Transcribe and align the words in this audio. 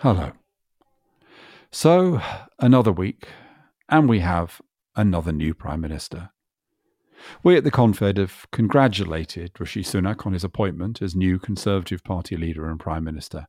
Hello. 0.00 0.32
So, 1.70 2.20
another 2.58 2.92
week, 2.92 3.28
and 3.88 4.06
we 4.06 4.18
have 4.20 4.60
another 4.94 5.32
new 5.32 5.54
Prime 5.54 5.80
Minister. 5.80 6.32
We 7.42 7.56
at 7.56 7.64
the 7.64 7.70
Confed 7.70 8.18
have 8.18 8.44
congratulated 8.52 9.52
Rishi 9.58 9.82
Sunak 9.82 10.26
on 10.26 10.34
his 10.34 10.44
appointment 10.44 11.00
as 11.00 11.16
new 11.16 11.38
Conservative 11.38 12.04
Party 12.04 12.36
leader 12.36 12.68
and 12.68 12.78
Prime 12.78 13.04
Minister. 13.04 13.46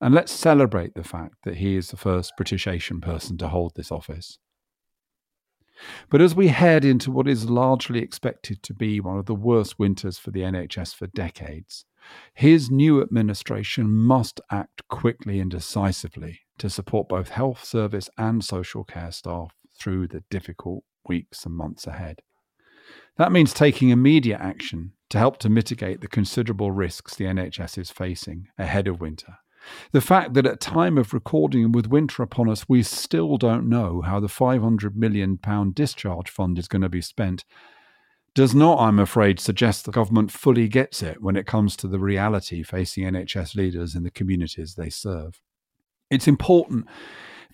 And 0.00 0.12
let's 0.12 0.32
celebrate 0.32 0.94
the 0.94 1.04
fact 1.04 1.36
that 1.44 1.58
he 1.58 1.76
is 1.76 1.90
the 1.90 1.96
first 1.96 2.32
British 2.36 2.66
Asian 2.66 3.00
person 3.00 3.38
to 3.38 3.46
hold 3.46 3.76
this 3.76 3.92
office. 3.92 4.38
But 6.08 6.20
as 6.20 6.34
we 6.34 6.48
head 6.48 6.84
into 6.84 7.10
what 7.10 7.28
is 7.28 7.50
largely 7.50 8.00
expected 8.00 8.62
to 8.62 8.74
be 8.74 9.00
one 9.00 9.18
of 9.18 9.26
the 9.26 9.34
worst 9.34 9.78
winters 9.78 10.18
for 10.18 10.30
the 10.30 10.40
NHS 10.40 10.94
for 10.94 11.06
decades, 11.08 11.84
his 12.34 12.70
new 12.70 13.02
administration 13.02 13.90
must 13.90 14.40
act 14.50 14.86
quickly 14.88 15.40
and 15.40 15.50
decisively 15.50 16.40
to 16.58 16.70
support 16.70 17.08
both 17.08 17.30
health 17.30 17.64
service 17.64 18.08
and 18.18 18.44
social 18.44 18.84
care 18.84 19.12
staff 19.12 19.54
through 19.78 20.08
the 20.08 20.22
difficult 20.30 20.84
weeks 21.06 21.44
and 21.44 21.54
months 21.54 21.86
ahead. 21.86 22.22
That 23.16 23.32
means 23.32 23.52
taking 23.52 23.90
immediate 23.90 24.40
action 24.40 24.92
to 25.10 25.18
help 25.18 25.38
to 25.38 25.48
mitigate 25.48 26.00
the 26.00 26.08
considerable 26.08 26.70
risks 26.70 27.14
the 27.14 27.24
NHS 27.24 27.78
is 27.78 27.90
facing 27.90 28.48
ahead 28.58 28.88
of 28.88 29.00
winter 29.00 29.38
the 29.92 30.00
fact 30.00 30.34
that 30.34 30.46
at 30.46 30.60
time 30.60 30.98
of 30.98 31.12
recording 31.12 31.64
and 31.64 31.74
with 31.74 31.86
winter 31.86 32.22
upon 32.22 32.48
us, 32.48 32.68
we 32.68 32.82
still 32.82 33.36
don't 33.36 33.68
know 33.68 34.02
how 34.02 34.20
the 34.20 34.26
£500 34.26 34.94
million 34.94 35.38
discharge 35.72 36.30
fund 36.30 36.58
is 36.58 36.68
going 36.68 36.82
to 36.82 36.88
be 36.88 37.02
spent 37.02 37.44
does 38.34 38.54
not, 38.54 38.78
I'm 38.78 38.98
afraid, 38.98 39.40
suggest 39.40 39.84
the 39.84 39.90
government 39.90 40.30
fully 40.30 40.68
gets 40.68 41.02
it 41.02 41.20
when 41.20 41.36
it 41.36 41.46
comes 41.46 41.76
to 41.76 41.88
the 41.88 41.98
reality 41.98 42.62
facing 42.62 43.04
NHS 43.04 43.56
leaders 43.56 43.94
in 43.94 44.04
the 44.04 44.10
communities 44.10 44.74
they 44.74 44.88
serve. 44.88 45.40
It's 46.10 46.28
important 46.28 46.86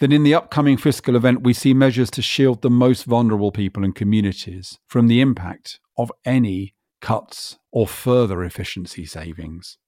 that 0.00 0.12
in 0.12 0.22
the 0.22 0.34
upcoming 0.34 0.76
fiscal 0.76 1.16
event 1.16 1.42
we 1.42 1.54
see 1.54 1.72
measures 1.72 2.10
to 2.12 2.22
shield 2.22 2.60
the 2.60 2.70
most 2.70 3.04
vulnerable 3.04 3.52
people 3.52 3.84
and 3.84 3.94
communities 3.94 4.78
from 4.86 5.08
the 5.08 5.20
impact 5.20 5.80
of 5.96 6.12
any 6.24 6.74
cuts 7.00 7.58
or 7.72 7.86
further 7.86 8.44
efficiency 8.44 9.06
savings. 9.06 9.78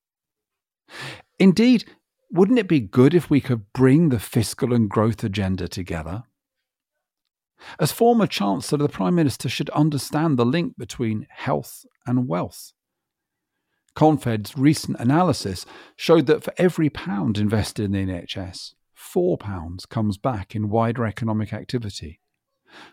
Indeed, 1.39 1.84
wouldn't 2.31 2.59
it 2.59 2.69
be 2.69 2.81
good 2.81 3.15
if 3.15 3.31
we 3.31 3.41
could 3.41 3.73
bring 3.73 4.09
the 4.09 4.19
fiscal 4.19 4.73
and 4.73 4.89
growth 4.89 5.25
agenda 5.25 5.69
together? 5.69 6.25
As 7.81 7.93
former 7.93 8.27
Chancellor, 8.27 8.79
the 8.79 8.89
Prime 8.89 9.15
Minister 9.15 9.48
should 9.48 9.71
understand 9.71 10.39
the 10.39 10.47
link 10.47 10.77
between 10.79 11.27
health 11.31 11.84
and 12.06 12.29
wealth. 12.29 12.73
Confed's 13.95 14.56
recent 14.56 14.99
analysis 15.01 15.67
showed 15.97 16.27
that 16.27 16.45
for 16.45 16.53
every 16.56 16.89
pound 16.89 17.37
invested 17.37 17.84
in 17.87 17.93
the 17.93 18.12
NHS, 18.12 18.75
four 18.95 19.37
pounds 19.37 19.87
comes 19.87 20.17
back 20.19 20.55
in 20.55 20.69
wider 20.69 21.05
economic 21.05 21.53
activity. 21.53 22.21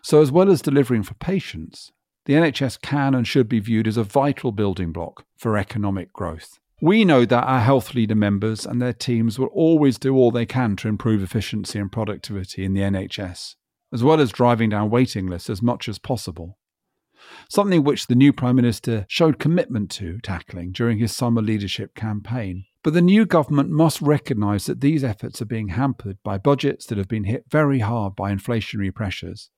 So, 0.02 0.20
as 0.20 0.32
well 0.32 0.50
as 0.50 0.62
delivering 0.62 1.04
for 1.04 1.14
patients, 1.14 1.92
the 2.24 2.32
NHS 2.32 2.80
can 2.80 3.14
and 3.14 3.26
should 3.26 3.48
be 3.48 3.60
viewed 3.60 3.86
as 3.86 3.96
a 3.96 4.02
vital 4.02 4.50
building 4.50 4.90
block 4.90 5.24
for 5.36 5.56
economic 5.56 6.12
growth. 6.12 6.58
We 6.80 7.06
know 7.06 7.24
that 7.24 7.44
our 7.44 7.60
health 7.60 7.94
leader 7.94 8.14
members 8.14 8.66
and 8.66 8.82
their 8.82 8.92
teams 8.92 9.38
will 9.38 9.46
always 9.46 9.98
do 9.98 10.14
all 10.14 10.30
they 10.30 10.44
can 10.44 10.76
to 10.76 10.88
improve 10.88 11.22
efficiency 11.22 11.78
and 11.78 11.90
productivity 11.90 12.66
in 12.66 12.74
the 12.74 12.82
NHS, 12.82 13.54
as 13.94 14.04
well 14.04 14.20
as 14.20 14.30
driving 14.30 14.68
down 14.68 14.90
waiting 14.90 15.26
lists 15.26 15.48
as 15.48 15.62
much 15.62 15.88
as 15.88 15.98
possible. 15.98 16.58
Something 17.48 17.82
which 17.82 18.08
the 18.08 18.14
new 18.14 18.30
Prime 18.30 18.56
Minister 18.56 19.06
showed 19.08 19.38
commitment 19.38 19.90
to 19.92 20.18
tackling 20.22 20.72
during 20.72 20.98
his 20.98 21.16
summer 21.16 21.40
leadership 21.40 21.94
campaign. 21.94 22.66
But 22.82 22.92
the 22.92 23.00
new 23.00 23.24
government 23.24 23.70
must 23.70 24.02
recognise 24.02 24.66
that 24.66 24.82
these 24.82 25.02
efforts 25.02 25.40
are 25.40 25.46
being 25.46 25.68
hampered 25.68 26.18
by 26.22 26.36
budgets 26.36 26.84
that 26.86 26.98
have 26.98 27.08
been 27.08 27.24
hit 27.24 27.44
very 27.50 27.78
hard 27.78 28.14
by 28.14 28.32
inflationary 28.32 28.94
pressures 28.94 29.50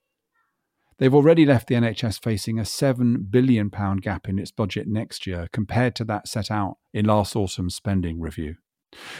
They've 0.98 1.14
already 1.14 1.46
left 1.46 1.68
the 1.68 1.76
NHS 1.76 2.22
facing 2.22 2.58
a 2.58 2.62
£7 2.62 3.30
billion 3.30 3.68
gap 4.00 4.28
in 4.28 4.38
its 4.38 4.50
budget 4.50 4.88
next 4.88 5.26
year 5.26 5.48
compared 5.52 5.94
to 5.96 6.04
that 6.06 6.26
set 6.26 6.50
out 6.50 6.78
in 6.92 7.04
last 7.04 7.36
autumn's 7.36 7.76
spending 7.76 8.20
review. 8.20 8.56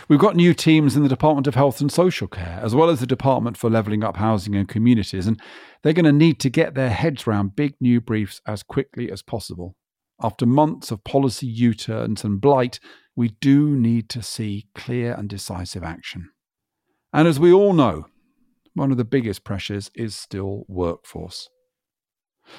We've 0.08 0.19
got 0.19 0.34
new 0.34 0.54
teams 0.54 0.97
in 0.97 1.02
the 1.02 1.08
Department 1.08 1.47
of 1.47 1.54
Health 1.54 1.80
and 1.80 1.92
Social 1.92 2.26
Care, 2.26 2.58
as 2.62 2.75
well 2.75 2.91
as 2.91 2.98
the 3.00 3.06
Department 3.06 3.56
for 3.56 3.70
Levelling 3.70 4.02
Up 4.02 4.16
Housing 4.16 4.56
and 4.56 4.69
Communities, 4.69 5.26
and 5.26 5.41
they're 5.82 5.92
going 5.92 6.04
to 6.04 6.12
need 6.12 6.41
to 6.41 6.50
get 6.50 6.75
their 6.75 6.91
heads 6.91 7.26
around 7.26 7.54
big 7.54 7.75
new 7.81 8.00
briefs 8.00 8.41
as 8.47 8.62
quickly 8.62 9.12
as 9.12 9.22
possible. 9.22 9.76
After 10.20 10.47
months 10.47 10.91
of 10.91 11.04
policy 11.04 11.47
U 11.47 11.75
turns 11.75 12.25
and 12.25 12.41
blight, 12.41 12.81
we 13.14 13.28
do 13.41 13.76
need 13.76 14.08
to 14.10 14.22
see 14.22 14.66
clear 14.75 15.12
and 15.12 15.28
decisive 15.28 15.84
action. 15.84 16.31
And 17.12 17.28
as 17.28 17.38
we 17.38 17.52
all 17.52 17.72
know, 17.72 18.06
one 18.75 18.91
of 18.91 18.97
the 18.97 19.04
biggest 19.04 19.44
pressures 19.44 19.91
is 19.94 20.16
still 20.16 20.64
workforce. 20.66 21.48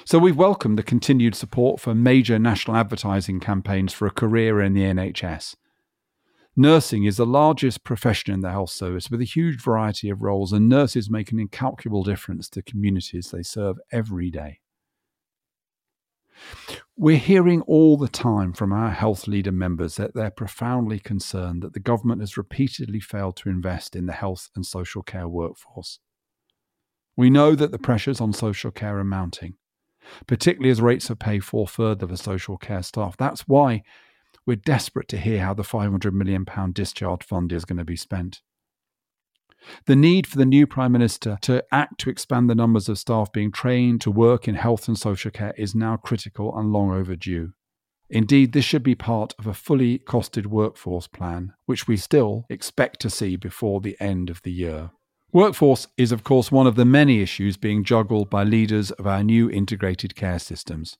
So 0.04 0.18
we've 0.18 0.36
welcomed 0.36 0.78
the 0.78 0.82
continued 0.82 1.34
support 1.34 1.80
for 1.80 1.94
major 1.94 2.38
national 2.38 2.76
advertising 2.76 3.40
campaigns 3.40 3.92
for 3.92 4.06
a 4.06 4.10
career 4.10 4.60
in 4.60 4.74
the 4.74 4.82
NHS. 4.82 5.56
Nursing 6.56 7.04
is 7.04 7.16
the 7.16 7.26
largest 7.26 7.84
profession 7.84 8.34
in 8.34 8.40
the 8.40 8.50
health 8.50 8.70
service 8.70 9.10
with 9.10 9.20
a 9.20 9.24
huge 9.24 9.62
variety 9.62 10.10
of 10.10 10.22
roles, 10.22 10.52
and 10.52 10.68
nurses 10.68 11.08
make 11.08 11.32
an 11.32 11.38
incalculable 11.38 12.02
difference 12.02 12.48
to 12.50 12.62
communities 12.62 13.30
they 13.30 13.42
serve 13.42 13.78
every 13.92 14.30
day. 14.30 14.60
We're 16.96 17.18
hearing 17.18 17.62
all 17.62 17.96
the 17.96 18.08
time 18.08 18.52
from 18.52 18.72
our 18.72 18.90
health 18.90 19.28
leader 19.28 19.52
members 19.52 19.96
that 19.96 20.14
they're 20.14 20.30
profoundly 20.30 20.98
concerned 20.98 21.62
that 21.62 21.72
the 21.72 21.80
government 21.80 22.20
has 22.20 22.36
repeatedly 22.36 23.00
failed 23.00 23.36
to 23.36 23.48
invest 23.48 23.94
in 23.94 24.06
the 24.06 24.12
health 24.12 24.50
and 24.54 24.66
social 24.66 25.02
care 25.02 25.28
workforce. 25.28 25.98
We 27.16 27.30
know 27.30 27.54
that 27.54 27.70
the 27.70 27.78
pressures 27.78 28.20
on 28.20 28.32
social 28.32 28.70
care 28.70 28.98
are 28.98 29.04
mounting 29.04 29.54
particularly 30.26 30.70
as 30.70 30.80
rates 30.80 31.10
of 31.10 31.18
pay 31.18 31.38
fall 31.38 31.66
further 31.66 32.06
for 32.06 32.16
social 32.16 32.56
care 32.56 32.82
staff. 32.82 33.16
That's 33.16 33.42
why 33.42 33.82
we're 34.46 34.56
desperate 34.56 35.08
to 35.08 35.18
hear 35.18 35.40
how 35.40 35.54
the 35.54 35.62
£500 35.62 36.12
million 36.12 36.46
discharge 36.72 37.24
fund 37.24 37.52
is 37.52 37.64
going 37.64 37.78
to 37.78 37.84
be 37.84 37.96
spent. 37.96 38.40
The 39.86 39.96
need 39.96 40.26
for 40.26 40.38
the 40.38 40.46
new 40.46 40.66
Prime 40.66 40.92
Minister 40.92 41.38
to 41.42 41.64
act 41.70 42.00
to 42.00 42.10
expand 42.10 42.48
the 42.48 42.54
numbers 42.54 42.88
of 42.88 42.98
staff 42.98 43.30
being 43.30 43.52
trained 43.52 44.00
to 44.00 44.10
work 44.10 44.48
in 44.48 44.54
health 44.54 44.88
and 44.88 44.98
social 44.98 45.30
care 45.30 45.54
is 45.56 45.74
now 45.74 45.96
critical 45.96 46.56
and 46.58 46.72
long 46.72 46.90
overdue. 46.90 47.52
Indeed, 48.08 48.52
this 48.52 48.64
should 48.64 48.82
be 48.82 48.96
part 48.96 49.34
of 49.38 49.46
a 49.46 49.54
fully 49.54 49.98
costed 50.00 50.46
workforce 50.46 51.06
plan, 51.06 51.52
which 51.66 51.86
we 51.86 51.96
still 51.96 52.44
expect 52.48 53.00
to 53.00 53.10
see 53.10 53.36
before 53.36 53.80
the 53.80 53.96
end 54.00 54.30
of 54.30 54.42
the 54.42 54.50
year. 54.50 54.90
Workforce 55.32 55.86
is, 55.96 56.10
of 56.10 56.24
course, 56.24 56.50
one 56.50 56.66
of 56.66 56.74
the 56.74 56.84
many 56.84 57.20
issues 57.20 57.56
being 57.56 57.84
juggled 57.84 58.28
by 58.28 58.42
leaders 58.42 58.90
of 58.92 59.06
our 59.06 59.22
new 59.22 59.48
integrated 59.48 60.16
care 60.16 60.40
systems. 60.40 60.96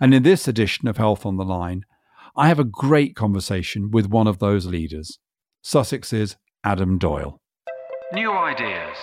And 0.00 0.14
in 0.14 0.22
this 0.22 0.48
edition 0.48 0.88
of 0.88 0.96
Health 0.96 1.26
on 1.26 1.36
the 1.36 1.44
Line, 1.44 1.84
I 2.34 2.48
have 2.48 2.58
a 2.58 2.64
great 2.64 3.14
conversation 3.14 3.90
with 3.90 4.06
one 4.06 4.26
of 4.26 4.38
those 4.38 4.64
leaders, 4.64 5.18
Sussex's 5.62 6.36
Adam 6.64 6.96
Doyle. 6.96 7.40
New 8.14 8.32
ideas, 8.32 8.96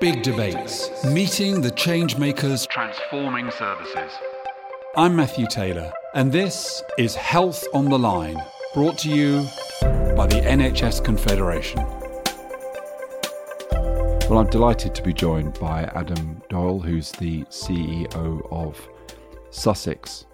big 0.00 0.22
debates, 0.22 1.04
meeting 1.04 1.60
the 1.60 1.72
change 1.72 2.16
makers, 2.16 2.68
transforming 2.68 3.50
services. 3.50 4.12
I'm 4.96 5.16
Matthew 5.16 5.48
Taylor, 5.48 5.92
and 6.14 6.30
this 6.30 6.84
is 6.98 7.16
Health 7.16 7.64
on 7.74 7.86
the 7.86 7.98
Line, 7.98 8.40
brought 8.74 8.98
to 8.98 9.10
you 9.10 9.48
by 10.14 10.28
the 10.28 10.40
NHS 10.40 11.04
Confederation. 11.04 11.84
Well, 14.28 14.40
I'm 14.40 14.50
delighted 14.50 14.94
to 14.94 15.02
be 15.02 15.14
joined 15.14 15.58
by 15.58 15.84
Adam 15.94 16.42
Doyle, 16.50 16.78
who's 16.78 17.12
the 17.12 17.44
CEO 17.44 18.52
of 18.52 18.78
Sussex 19.48 20.26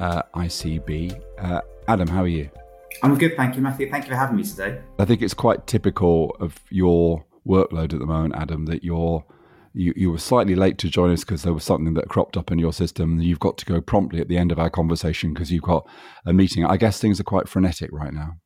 uh, 0.00 0.22
ICB. 0.34 1.20
Uh, 1.36 1.60
Adam, 1.86 2.08
how 2.08 2.22
are 2.22 2.28
you? 2.28 2.48
I'm 3.02 3.18
good, 3.18 3.36
thank 3.36 3.54
you, 3.54 3.60
Matthew. 3.60 3.90
Thank 3.90 4.04
you 4.06 4.12
for 4.12 4.16
having 4.16 4.36
me 4.36 4.42
today. 4.42 4.80
I 4.98 5.04
think 5.04 5.20
it's 5.20 5.34
quite 5.34 5.66
typical 5.66 6.34
of 6.40 6.58
your 6.70 7.26
workload 7.46 7.92
at 7.92 7.98
the 7.98 8.06
moment, 8.06 8.36
Adam, 8.36 8.64
that 8.66 8.82
you're 8.82 9.22
you, 9.74 9.92
you 9.94 10.10
were 10.10 10.18
slightly 10.18 10.54
late 10.54 10.78
to 10.78 10.88
join 10.88 11.10
us 11.10 11.20
because 11.20 11.42
there 11.42 11.52
was 11.52 11.62
something 11.62 11.92
that 11.92 12.08
cropped 12.08 12.38
up 12.38 12.50
in 12.50 12.58
your 12.58 12.72
system. 12.72 13.20
You've 13.20 13.38
got 13.38 13.58
to 13.58 13.66
go 13.66 13.82
promptly 13.82 14.22
at 14.22 14.28
the 14.28 14.38
end 14.38 14.50
of 14.50 14.58
our 14.58 14.70
conversation 14.70 15.34
because 15.34 15.52
you've 15.52 15.62
got 15.62 15.86
a 16.24 16.32
meeting. 16.32 16.64
I 16.64 16.78
guess 16.78 16.98
things 16.98 17.20
are 17.20 17.24
quite 17.24 17.50
frenetic 17.50 17.90
right 17.92 18.14
now. 18.14 18.38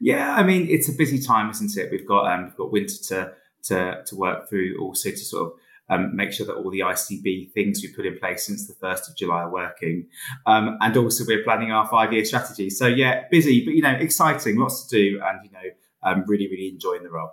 Yeah, 0.00 0.34
I 0.34 0.42
mean 0.42 0.66
it's 0.68 0.88
a 0.88 0.92
busy 0.92 1.22
time, 1.22 1.48
isn't 1.50 1.76
it? 1.76 1.92
We've 1.92 2.08
got 2.08 2.26
um, 2.26 2.46
we've 2.46 2.56
got 2.56 2.72
winter 2.72 2.96
to 3.04 3.34
to, 3.64 4.02
to 4.04 4.16
work 4.16 4.48
through, 4.48 4.78
also 4.80 5.10
to 5.10 5.16
sort 5.16 5.46
of 5.46 5.52
um, 5.90 6.14
make 6.14 6.32
sure 6.32 6.46
that 6.46 6.54
all 6.54 6.70
the 6.70 6.80
ICB 6.80 7.52
things 7.52 7.82
we 7.82 7.92
put 7.92 8.06
in 8.06 8.16
place 8.18 8.46
since 8.46 8.66
the 8.66 8.74
1st 8.74 9.10
of 9.10 9.16
July 9.16 9.42
are 9.42 9.50
working. 9.50 10.06
Um, 10.46 10.78
and 10.80 10.96
also 10.96 11.24
we're 11.26 11.42
planning 11.42 11.72
our 11.72 11.86
five 11.88 12.12
year 12.12 12.24
strategy. 12.24 12.70
So 12.70 12.86
yeah, 12.86 13.24
busy, 13.30 13.64
but 13.64 13.74
you 13.74 13.82
know, 13.82 13.90
exciting, 13.90 14.56
lots 14.56 14.86
to 14.86 14.96
do 14.96 15.20
and, 15.22 15.44
you 15.44 15.50
know, 15.50 15.58
um, 16.02 16.24
really, 16.26 16.48
really 16.48 16.68
enjoying 16.68 17.02
the 17.02 17.10
role. 17.10 17.32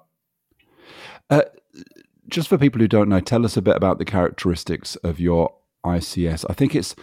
Uh, 1.30 1.44
just 2.28 2.50
for 2.50 2.58
people 2.58 2.82
who 2.82 2.88
don't 2.88 3.10
know, 3.10 3.20
tell 3.20 3.46
us 3.46 3.56
a 3.56 3.62
bit 3.62 3.76
about 3.76 4.00
the 4.00 4.06
characteristics 4.06 4.96
of 4.98 5.20
your 5.20 5.54
ICS. 5.86 6.44
I 6.50 6.54
think 6.54 6.76
it's, 6.76 6.96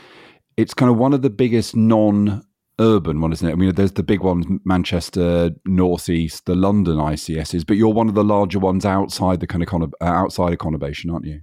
it's 0.56 0.75
kind 0.75 0.91
of 0.91 0.99
one 0.99 1.15
of 1.15 1.23
the 1.23 1.31
biggest 1.31 1.76
non 1.76 2.44
urban 2.79 3.21
one, 3.21 3.32
isn't 3.32 3.49
it? 3.49 3.53
I 3.53 3.55
mean, 3.55 3.75
there's 3.75 3.93
the 3.93 4.03
big 4.03 4.21
ones, 4.21 4.47
Manchester, 4.65 5.50
Northeast, 5.65 6.47
the 6.47 6.55
London 6.55 6.97
ICSs, 6.97 7.67
but 7.67 7.76
you're 7.76 7.93
one 7.93 8.09
of 8.09 8.15
the 8.15 8.25
larger 8.25 8.59
ones 8.59 8.85
outside 8.85 9.41
the 9.41 9.47
kind 9.47 9.62
of 9.82 9.94
uh, 10.00 10.05
outside 10.05 10.53
of 10.53 10.59
conurbation, 10.59 11.12
aren't 11.12 11.26
you? 11.26 11.41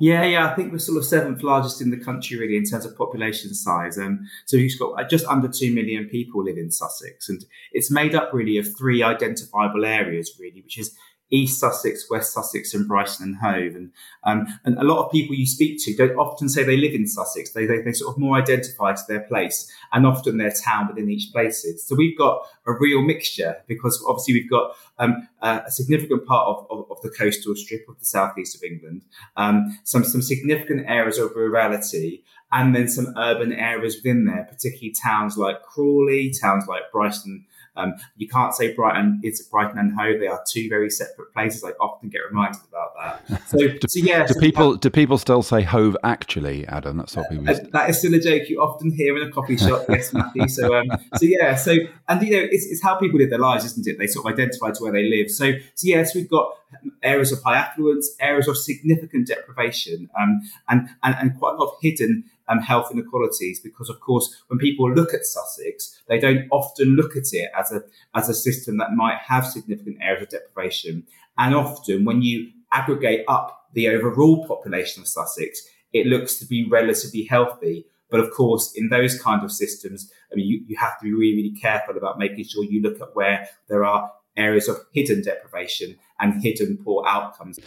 Yeah, 0.00 0.24
yeah, 0.24 0.50
I 0.50 0.54
think 0.54 0.72
we're 0.72 0.78
sort 0.78 0.98
of 0.98 1.04
seventh 1.04 1.42
largest 1.42 1.80
in 1.80 1.90
the 1.90 1.98
country, 1.98 2.38
really, 2.38 2.56
in 2.56 2.64
terms 2.64 2.86
of 2.86 2.96
population 2.96 3.54
size. 3.54 3.98
Um, 3.98 4.26
so 4.46 4.56
we've 4.56 4.78
got 4.78 5.00
uh, 5.00 5.06
just 5.06 5.26
under 5.26 5.48
two 5.48 5.72
million 5.74 6.08
people 6.08 6.42
live 6.42 6.56
in 6.56 6.70
Sussex, 6.70 7.28
and 7.28 7.44
it's 7.72 7.90
made 7.90 8.14
up 8.14 8.32
really 8.32 8.56
of 8.56 8.66
three 8.76 9.02
identifiable 9.02 9.84
areas, 9.84 10.36
really, 10.40 10.62
which 10.62 10.78
is 10.78 10.96
East 11.34 11.58
Sussex, 11.58 12.08
West 12.08 12.32
Sussex, 12.32 12.74
and 12.74 12.86
Brighton 12.86 13.24
and 13.24 13.36
Hove. 13.36 13.74
And, 13.74 13.92
um, 14.22 14.46
and 14.64 14.78
a 14.78 14.84
lot 14.84 15.04
of 15.04 15.10
people 15.10 15.34
you 15.34 15.46
speak 15.46 15.82
to 15.84 15.96
don't 15.96 16.16
often 16.16 16.48
say 16.48 16.62
they 16.62 16.76
live 16.76 16.94
in 16.94 17.06
Sussex. 17.06 17.50
They, 17.50 17.66
they, 17.66 17.80
they 17.82 17.92
sort 17.92 18.14
of 18.14 18.20
more 18.20 18.36
identify 18.36 18.92
to 18.92 19.02
their 19.08 19.20
place 19.20 19.70
and 19.92 20.06
often 20.06 20.38
their 20.38 20.52
town 20.52 20.88
within 20.88 21.10
each 21.10 21.32
places. 21.32 21.84
So 21.84 21.96
we've 21.96 22.16
got 22.16 22.46
a 22.66 22.72
real 22.72 23.02
mixture 23.02 23.56
because 23.66 24.02
obviously 24.06 24.34
we've 24.34 24.50
got 24.50 24.76
um, 24.98 25.28
a 25.42 25.70
significant 25.70 26.24
part 26.24 26.46
of, 26.46 26.66
of, 26.70 26.90
of, 26.90 27.02
the 27.02 27.10
coastal 27.10 27.56
strip 27.56 27.88
of 27.88 27.98
the 27.98 28.04
southeast 28.04 28.54
of 28.56 28.62
England, 28.62 29.02
um, 29.36 29.78
some, 29.82 30.04
some 30.04 30.22
significant 30.22 30.86
areas 30.88 31.18
of 31.18 31.32
rurality, 31.34 32.22
and 32.52 32.74
then 32.74 32.86
some 32.86 33.12
urban 33.16 33.52
areas 33.52 33.96
within 33.96 34.24
there, 34.26 34.46
particularly 34.48 34.94
towns 35.02 35.36
like 35.36 35.62
Crawley, 35.62 36.32
towns 36.40 36.66
like 36.68 36.92
Brighton 36.92 37.44
um, 37.76 37.94
you 38.16 38.28
can't 38.28 38.54
say 38.54 38.72
Brighton 38.72 39.20
is 39.24 39.42
Brighton 39.42 39.78
and 39.78 39.92
Hove; 39.98 40.20
they 40.20 40.28
are 40.28 40.42
two 40.48 40.68
very 40.68 40.90
separate 40.90 41.32
places. 41.32 41.64
I 41.64 41.70
often 41.80 42.08
get 42.08 42.20
reminded 42.28 42.60
about 42.68 42.94
that. 43.28 43.48
So, 43.48 43.58
do, 43.58 43.78
so 43.88 44.00
yeah, 44.00 44.26
do 44.26 44.34
so 44.34 44.40
people 44.40 44.76
do 44.76 44.90
people 44.90 45.18
still 45.18 45.42
say 45.42 45.62
Hove 45.62 45.96
actually, 46.04 46.66
Adam? 46.68 46.98
That's 46.98 47.16
what 47.16 47.28
people. 47.28 47.48
Uh, 47.48 47.58
that 47.72 47.90
is 47.90 47.98
still 47.98 48.14
a 48.14 48.20
joke 48.20 48.48
you 48.48 48.60
often 48.60 48.92
hear 48.92 49.16
in 49.16 49.28
a 49.28 49.32
coffee 49.32 49.56
shop. 49.56 49.86
yes, 49.88 50.12
Matthew. 50.12 50.48
So, 50.48 50.74
um, 50.74 50.86
so 51.16 51.26
yeah, 51.26 51.56
so 51.56 51.74
and 52.08 52.22
you 52.22 52.36
know, 52.36 52.46
it's, 52.50 52.66
it's 52.66 52.82
how 52.82 52.96
people 52.96 53.18
live 53.18 53.30
their 53.30 53.38
lives, 53.38 53.64
isn't 53.64 53.86
it? 53.86 53.98
They 53.98 54.06
sort 54.06 54.26
of 54.26 54.32
identify 54.32 54.70
to 54.70 54.82
where 54.82 54.92
they 54.92 55.08
live. 55.08 55.30
So, 55.30 55.52
so 55.74 55.86
yes, 55.88 56.14
we've 56.14 56.30
got 56.30 56.56
areas 57.02 57.32
of 57.32 57.42
high 57.42 57.56
affluence, 57.56 58.14
areas 58.20 58.48
of 58.48 58.56
significant 58.56 59.28
deprivation, 59.28 60.10
um, 60.18 60.42
and, 60.68 60.88
and 61.02 61.16
and 61.20 61.38
quite 61.38 61.54
a 61.54 61.56
lot 61.56 61.72
of 61.72 61.74
hidden 61.82 62.24
um, 62.48 62.58
health 62.58 62.90
inequalities 62.92 63.60
because, 63.60 63.88
of 63.88 64.00
course, 64.00 64.42
when 64.48 64.58
people 64.58 64.92
look 64.92 65.14
at 65.14 65.24
Sussex, 65.24 66.02
they 66.08 66.18
don't 66.18 66.46
often 66.50 66.96
look 66.96 67.16
at 67.16 67.32
it 67.32 67.50
as 67.58 67.72
a 67.72 67.82
as 68.14 68.28
a 68.28 68.34
system 68.34 68.78
that 68.78 68.92
might 68.92 69.18
have 69.18 69.46
significant 69.46 69.98
areas 70.00 70.24
of 70.24 70.28
deprivation. 70.30 71.06
And 71.38 71.54
often, 71.54 72.04
when 72.04 72.22
you 72.22 72.50
aggregate 72.72 73.24
up 73.28 73.68
the 73.72 73.88
overall 73.88 74.46
population 74.46 75.02
of 75.02 75.08
Sussex, 75.08 75.66
it 75.92 76.06
looks 76.06 76.36
to 76.36 76.46
be 76.46 76.68
relatively 76.68 77.24
healthy. 77.24 77.86
But 78.10 78.20
of 78.20 78.30
course, 78.30 78.72
in 78.76 78.90
those 78.90 79.20
kind 79.20 79.42
of 79.42 79.50
systems, 79.50 80.10
I 80.30 80.36
mean, 80.36 80.46
you, 80.46 80.64
you 80.66 80.76
have 80.76 80.98
to 81.00 81.04
be 81.04 81.12
really, 81.12 81.36
really 81.36 81.56
careful 81.60 81.96
about 81.96 82.18
making 82.18 82.44
sure 82.44 82.62
you 82.64 82.82
look 82.82 83.00
at 83.00 83.14
where 83.14 83.48
there 83.68 83.84
are 83.84 84.12
areas 84.36 84.68
of 84.68 84.76
hidden 84.92 85.22
deprivation 85.22 85.96
and 86.20 86.42
hidden 86.42 86.78
poor 86.84 87.04
outcomes. 87.06 87.58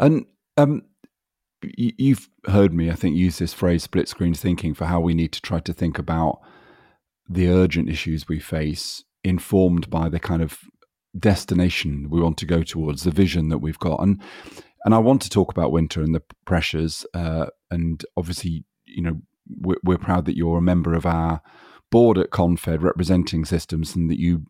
And 0.00 0.26
um, 0.56 0.82
you've 1.76 2.28
heard 2.46 2.72
me, 2.72 2.90
I 2.90 2.94
think, 2.94 3.16
use 3.16 3.38
this 3.38 3.52
phrase 3.52 3.82
split 3.82 4.08
screen 4.08 4.34
thinking 4.34 4.74
for 4.74 4.86
how 4.86 5.00
we 5.00 5.14
need 5.14 5.32
to 5.32 5.42
try 5.42 5.60
to 5.60 5.72
think 5.72 5.98
about 5.98 6.40
the 7.28 7.48
urgent 7.48 7.88
issues 7.88 8.28
we 8.28 8.38
face, 8.38 9.04
informed 9.24 9.88
by 9.88 10.08
the 10.08 10.20
kind 10.20 10.42
of 10.42 10.58
destination 11.18 12.08
we 12.10 12.20
want 12.20 12.36
to 12.38 12.46
go 12.46 12.62
towards, 12.62 13.04
the 13.04 13.10
vision 13.10 13.48
that 13.48 13.58
we've 13.58 13.78
got. 13.78 14.00
And 14.02 14.20
and 14.84 14.94
I 14.94 14.98
want 14.98 15.22
to 15.22 15.30
talk 15.30 15.50
about 15.50 15.72
winter 15.72 16.02
and 16.02 16.14
the 16.14 16.22
pressures. 16.44 17.06
Uh, 17.14 17.46
and 17.70 18.04
obviously, 18.16 18.64
you 18.84 19.02
know, 19.02 19.20
we're, 19.48 19.76
we're 19.84 19.98
proud 19.98 20.24
that 20.26 20.36
you're 20.36 20.58
a 20.58 20.62
member 20.62 20.94
of 20.94 21.06
our 21.06 21.40
board 21.90 22.18
at 22.18 22.30
Confed 22.30 22.82
representing 22.82 23.44
systems 23.44 23.94
and 23.94 24.10
that 24.10 24.18
you 24.18 24.46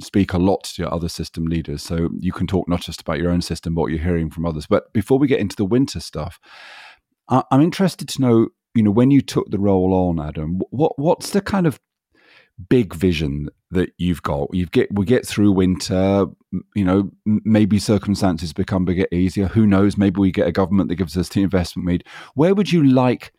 speak 0.00 0.32
a 0.32 0.38
lot 0.38 0.64
to 0.64 0.82
your 0.82 0.92
other 0.92 1.08
system 1.08 1.46
leaders. 1.46 1.82
So 1.82 2.10
you 2.18 2.32
can 2.32 2.46
talk 2.46 2.68
not 2.68 2.80
just 2.80 3.00
about 3.00 3.18
your 3.18 3.30
own 3.30 3.42
system, 3.42 3.74
but 3.74 3.82
what 3.82 3.90
you're 3.90 4.02
hearing 4.02 4.30
from 4.30 4.46
others. 4.46 4.66
But 4.66 4.92
before 4.92 5.18
we 5.18 5.26
get 5.26 5.40
into 5.40 5.56
the 5.56 5.64
winter 5.64 6.00
stuff, 6.00 6.38
I'm 7.28 7.60
interested 7.60 8.08
to 8.08 8.22
know, 8.22 8.48
you 8.74 8.82
know, 8.82 8.90
when 8.90 9.10
you 9.10 9.20
took 9.20 9.50
the 9.50 9.58
role 9.58 9.92
on, 9.94 10.20
Adam, 10.20 10.60
what 10.70 10.98
what's 10.98 11.30
the 11.30 11.40
kind 11.40 11.66
of 11.66 11.80
big 12.68 12.94
vision 12.94 13.48
that 13.70 13.90
you've 13.98 14.22
got? 14.22 14.48
You 14.52 14.66
get 14.66 14.92
we 14.94 15.04
get 15.04 15.26
through 15.26 15.52
winter, 15.52 16.26
you 16.74 16.84
know, 16.84 17.10
maybe 17.24 17.78
circumstances 17.78 18.52
become 18.52 18.84
bit 18.84 19.12
easier. 19.12 19.48
Who 19.48 19.66
knows? 19.66 19.96
Maybe 19.96 20.20
we 20.20 20.30
get 20.30 20.46
a 20.46 20.52
government 20.52 20.88
that 20.88 20.96
gives 20.96 21.16
us 21.16 21.28
the 21.28 21.42
investment 21.42 21.86
we 21.86 21.92
need. 21.94 22.04
Where 22.34 22.54
would 22.54 22.70
you 22.70 22.84
like 22.84 23.32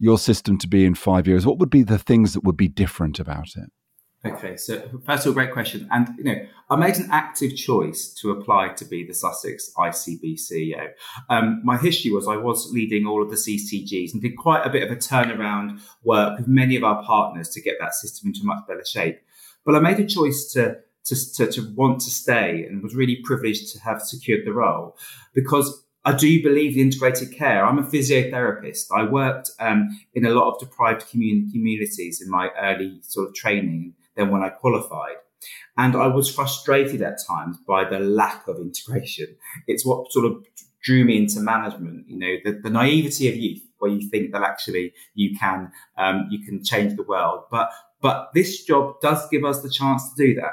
your 0.00 0.18
system 0.18 0.58
to 0.58 0.66
be 0.66 0.84
in 0.84 0.96
five 0.96 1.28
years? 1.28 1.46
What 1.46 1.58
would 1.58 1.70
be 1.70 1.84
the 1.84 1.98
things 1.98 2.32
that 2.34 2.42
would 2.42 2.56
be 2.56 2.68
different 2.68 3.20
about 3.20 3.54
it? 3.56 3.70
Okay, 4.24 4.56
so 4.56 4.80
first 5.04 5.26
of 5.26 5.30
all, 5.30 5.34
great 5.34 5.52
question. 5.52 5.88
And 5.90 6.14
you 6.16 6.22
know, 6.22 6.46
I 6.70 6.76
made 6.76 6.96
an 6.96 7.08
active 7.10 7.56
choice 7.56 8.14
to 8.20 8.30
apply 8.30 8.68
to 8.74 8.84
be 8.84 9.04
the 9.04 9.14
Sussex 9.14 9.72
ICB 9.76 10.34
CEO. 10.34 10.90
Um, 11.28 11.60
my 11.64 11.76
history 11.76 12.12
was 12.12 12.28
I 12.28 12.36
was 12.36 12.70
leading 12.72 13.04
all 13.04 13.20
of 13.20 13.30
the 13.30 13.36
CCGs 13.36 14.12
and 14.12 14.22
did 14.22 14.36
quite 14.36 14.64
a 14.64 14.70
bit 14.70 14.84
of 14.84 14.92
a 14.92 14.96
turnaround 14.96 15.80
work 16.04 16.38
with 16.38 16.46
many 16.46 16.76
of 16.76 16.84
our 16.84 17.02
partners 17.02 17.48
to 17.50 17.60
get 17.60 17.78
that 17.80 17.94
system 17.94 18.28
into 18.28 18.44
much 18.44 18.64
better 18.68 18.84
shape. 18.84 19.20
But 19.64 19.74
I 19.74 19.80
made 19.80 19.98
a 19.98 20.06
choice 20.06 20.52
to 20.52 20.78
to, 21.06 21.34
to, 21.34 21.46
to 21.48 21.74
want 21.74 22.00
to 22.02 22.10
stay 22.10 22.64
and 22.64 22.80
was 22.80 22.94
really 22.94 23.16
privileged 23.24 23.72
to 23.72 23.80
have 23.80 24.00
secured 24.02 24.46
the 24.46 24.52
role 24.52 24.96
because 25.34 25.84
I 26.04 26.12
do 26.12 26.40
believe 26.40 26.76
in 26.76 26.82
integrated 26.82 27.32
care. 27.32 27.66
I'm 27.66 27.78
a 27.78 27.82
physiotherapist. 27.82 28.86
I 28.94 29.02
worked 29.02 29.50
um, 29.58 29.88
in 30.14 30.24
a 30.24 30.30
lot 30.30 30.52
of 30.52 30.60
deprived 30.60 31.08
commun- 31.08 31.50
communities 31.52 32.20
in 32.20 32.30
my 32.30 32.50
early 32.60 33.00
sort 33.02 33.28
of 33.28 33.34
training 33.34 33.94
than 34.16 34.30
when 34.30 34.42
I 34.42 34.48
qualified. 34.48 35.16
And 35.76 35.96
I 35.96 36.06
was 36.06 36.32
frustrated 36.32 37.02
at 37.02 37.18
times 37.26 37.56
by 37.66 37.84
the 37.88 37.98
lack 37.98 38.46
of 38.46 38.58
integration. 38.58 39.36
It's 39.66 39.86
what 39.86 40.12
sort 40.12 40.26
of 40.26 40.44
drew 40.82 41.04
me 41.04 41.16
into 41.16 41.40
management. 41.40 42.08
You 42.08 42.18
know, 42.18 42.36
the, 42.44 42.60
the 42.60 42.70
naivety 42.70 43.28
of 43.28 43.36
youth, 43.36 43.62
where 43.78 43.90
you 43.90 44.08
think 44.08 44.32
that 44.32 44.42
actually 44.42 44.92
you 45.14 45.36
can 45.36 45.72
um, 45.96 46.28
you 46.30 46.44
can 46.44 46.62
change 46.62 46.96
the 46.96 47.02
world. 47.02 47.44
But 47.50 47.70
but 48.00 48.30
this 48.34 48.64
job 48.64 49.00
does 49.00 49.26
give 49.30 49.44
us 49.44 49.62
the 49.62 49.70
chance 49.70 50.12
to 50.12 50.26
do 50.26 50.34
that. 50.40 50.52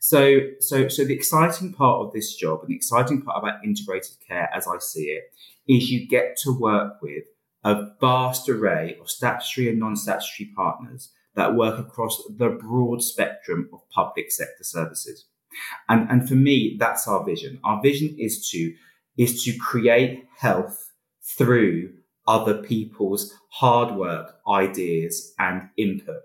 So 0.00 0.40
so 0.60 0.88
so 0.88 1.04
the 1.04 1.14
exciting 1.14 1.72
part 1.72 2.06
of 2.06 2.12
this 2.12 2.34
job 2.34 2.60
and 2.60 2.70
the 2.70 2.76
exciting 2.76 3.22
part 3.22 3.38
about 3.38 3.64
integrated 3.64 4.16
care, 4.26 4.48
as 4.54 4.66
I 4.66 4.78
see 4.78 5.04
it, 5.04 5.24
is 5.68 5.90
you 5.90 6.08
get 6.08 6.36
to 6.44 6.58
work 6.58 7.02
with 7.02 7.24
a 7.64 7.88
vast 8.00 8.48
array 8.48 8.96
of 9.00 9.10
statutory 9.10 9.68
and 9.68 9.80
non-statutory 9.80 10.50
partners 10.54 11.10
that 11.36 11.54
work 11.54 11.78
across 11.78 12.22
the 12.38 12.48
broad 12.48 13.02
spectrum 13.02 13.68
of 13.72 13.88
public 13.90 14.30
sector 14.32 14.64
services. 14.64 15.26
And, 15.88 16.10
and 16.10 16.28
for 16.28 16.34
me, 16.34 16.76
that's 16.78 17.06
our 17.06 17.24
vision. 17.24 17.60
Our 17.64 17.80
vision 17.80 18.16
is 18.18 18.48
to, 18.50 18.74
is 19.16 19.44
to 19.44 19.56
create 19.56 20.26
health 20.38 20.92
through 21.22 21.92
other 22.26 22.62
people's 22.62 23.32
hard 23.50 23.94
work, 23.94 24.36
ideas 24.48 25.32
and 25.38 25.68
input. 25.76 26.22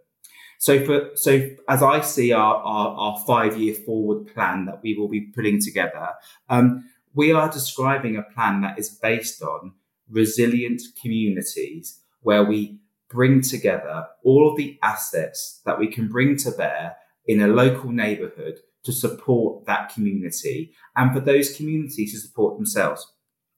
So 0.58 0.86
for, 0.86 1.10
so 1.16 1.50
as 1.68 1.82
I 1.82 2.02
see 2.02 2.32
our, 2.34 2.56
our, 2.56 2.88
our 2.96 3.20
five 3.26 3.58
year 3.58 3.74
forward 3.74 4.28
plan 4.34 4.66
that 4.66 4.82
we 4.84 4.96
will 4.96 5.08
be 5.08 5.22
putting 5.22 5.60
together, 5.60 6.10
um, 6.50 6.86
we 7.14 7.32
are 7.32 7.50
describing 7.50 8.16
a 8.16 8.24
plan 8.24 8.62
that 8.62 8.80
is 8.80 8.90
based 8.90 9.42
on 9.42 9.74
resilient 10.10 10.82
communities 11.02 12.00
where 12.22 12.44
we 12.44 12.81
bring 13.12 13.42
together 13.42 14.06
all 14.24 14.50
of 14.50 14.58
the 14.58 14.80
assets 14.82 15.62
that 15.66 15.80
we 15.80 15.88
can 15.88 16.08
bring 16.08 16.38
to 16.38 16.52
bear 16.52 16.96
in 17.26 17.42
a 17.42 17.48
local 17.48 17.92
neighborhood 17.92 18.60
to 18.84 18.92
support 18.92 19.66
that 19.66 19.94
community 19.94 20.74
and 20.96 21.14
for 21.14 21.20
those 21.20 21.56
communities 21.56 22.14
to 22.14 22.20
support 22.20 22.58
themselves. 22.58 23.06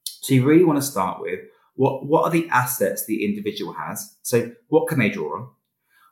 So 0.03 0.33
you 0.33 0.45
really 0.45 0.65
want 0.65 0.77
to 0.77 0.85
start 0.85 1.21
with 1.21 1.39
what, 1.75 2.05
what 2.05 2.23
are 2.23 2.31
the 2.31 2.47
assets 2.49 3.05
the 3.05 3.25
individual 3.25 3.73
has? 3.73 4.15
So 4.21 4.51
what 4.67 4.87
can 4.87 4.99
they 4.99 5.09
draw 5.09 5.37
on? 5.37 5.49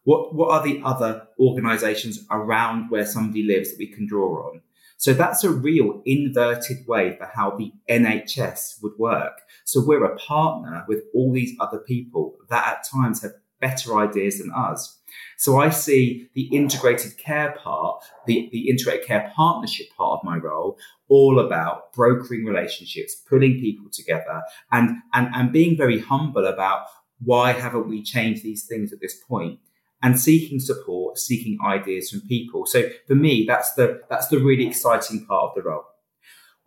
What, 0.04 0.34
what 0.34 0.52
are 0.52 0.64
the 0.64 0.82
other 0.84 1.28
organizations 1.40 2.26
around 2.32 2.90
where 2.90 3.06
somebody 3.06 3.44
lives 3.44 3.70
that 3.70 3.80
we 3.80 3.88
can 3.88 4.08
draw 4.08 4.48
on? 4.48 4.62
So 5.02 5.14
that's 5.16 5.44
a 5.44 5.50
real 5.50 6.04
inverted 6.06 6.86
way 6.86 7.18
for 7.18 7.26
how 7.26 7.58
the 7.58 7.72
NHS 7.90 8.84
would 8.84 8.92
work. 9.00 9.42
So 9.66 9.84
we're 9.84 10.06
a 10.06 10.16
partner 10.18 10.86
with 10.88 11.06
all 11.16 11.34
these 11.34 11.56
other 11.60 11.80
people 11.80 12.36
that 12.52 12.68
at 12.68 12.88
times 12.88 13.24
have 13.24 13.32
better 13.60 13.98
ideas 13.98 14.38
than 14.38 14.52
us. 14.52 15.00
So 15.40 15.60
I 15.60 15.72
see 15.72 16.30
the 16.36 16.44
integrated 16.56 17.18
care 17.18 17.56
part, 17.64 18.04
the, 18.28 18.48
the 18.52 18.70
integrated 18.70 19.08
care 19.08 19.34
partnership 19.36 19.88
part 19.98 20.20
of 20.20 20.24
my 20.24 20.38
role, 20.38 20.78
all 21.08 21.40
about 21.40 21.94
brokering 21.94 22.46
relationships, 22.46 23.16
pulling 23.28 23.60
people 23.60 23.90
together 23.92 24.44
and, 24.72 24.98
and, 25.16 25.30
and 25.34 25.52
being 25.52 25.76
very 25.76 25.98
humble 25.98 26.46
about 26.46 26.86
why 27.24 27.54
haven't 27.54 27.90
we 27.90 28.04
changed 28.04 28.44
these 28.44 28.66
things 28.66 28.94
at 28.94 29.02
this 29.02 29.16
point? 29.28 29.58
And 30.04 30.20
seeking 30.20 30.60
support, 30.60 31.18
seeking 31.18 31.58
ideas 31.66 32.10
from 32.10 32.22
people. 32.22 32.66
So 32.66 32.90
for 33.08 33.16
me, 33.16 33.46
that's 33.48 33.74
the 33.74 34.02
that's 34.10 34.28
the 34.28 34.40
really 34.40 34.68
exciting 34.68 35.26
part 35.26 35.50
of 35.50 35.56
the 35.56 35.62
role. 35.62 35.86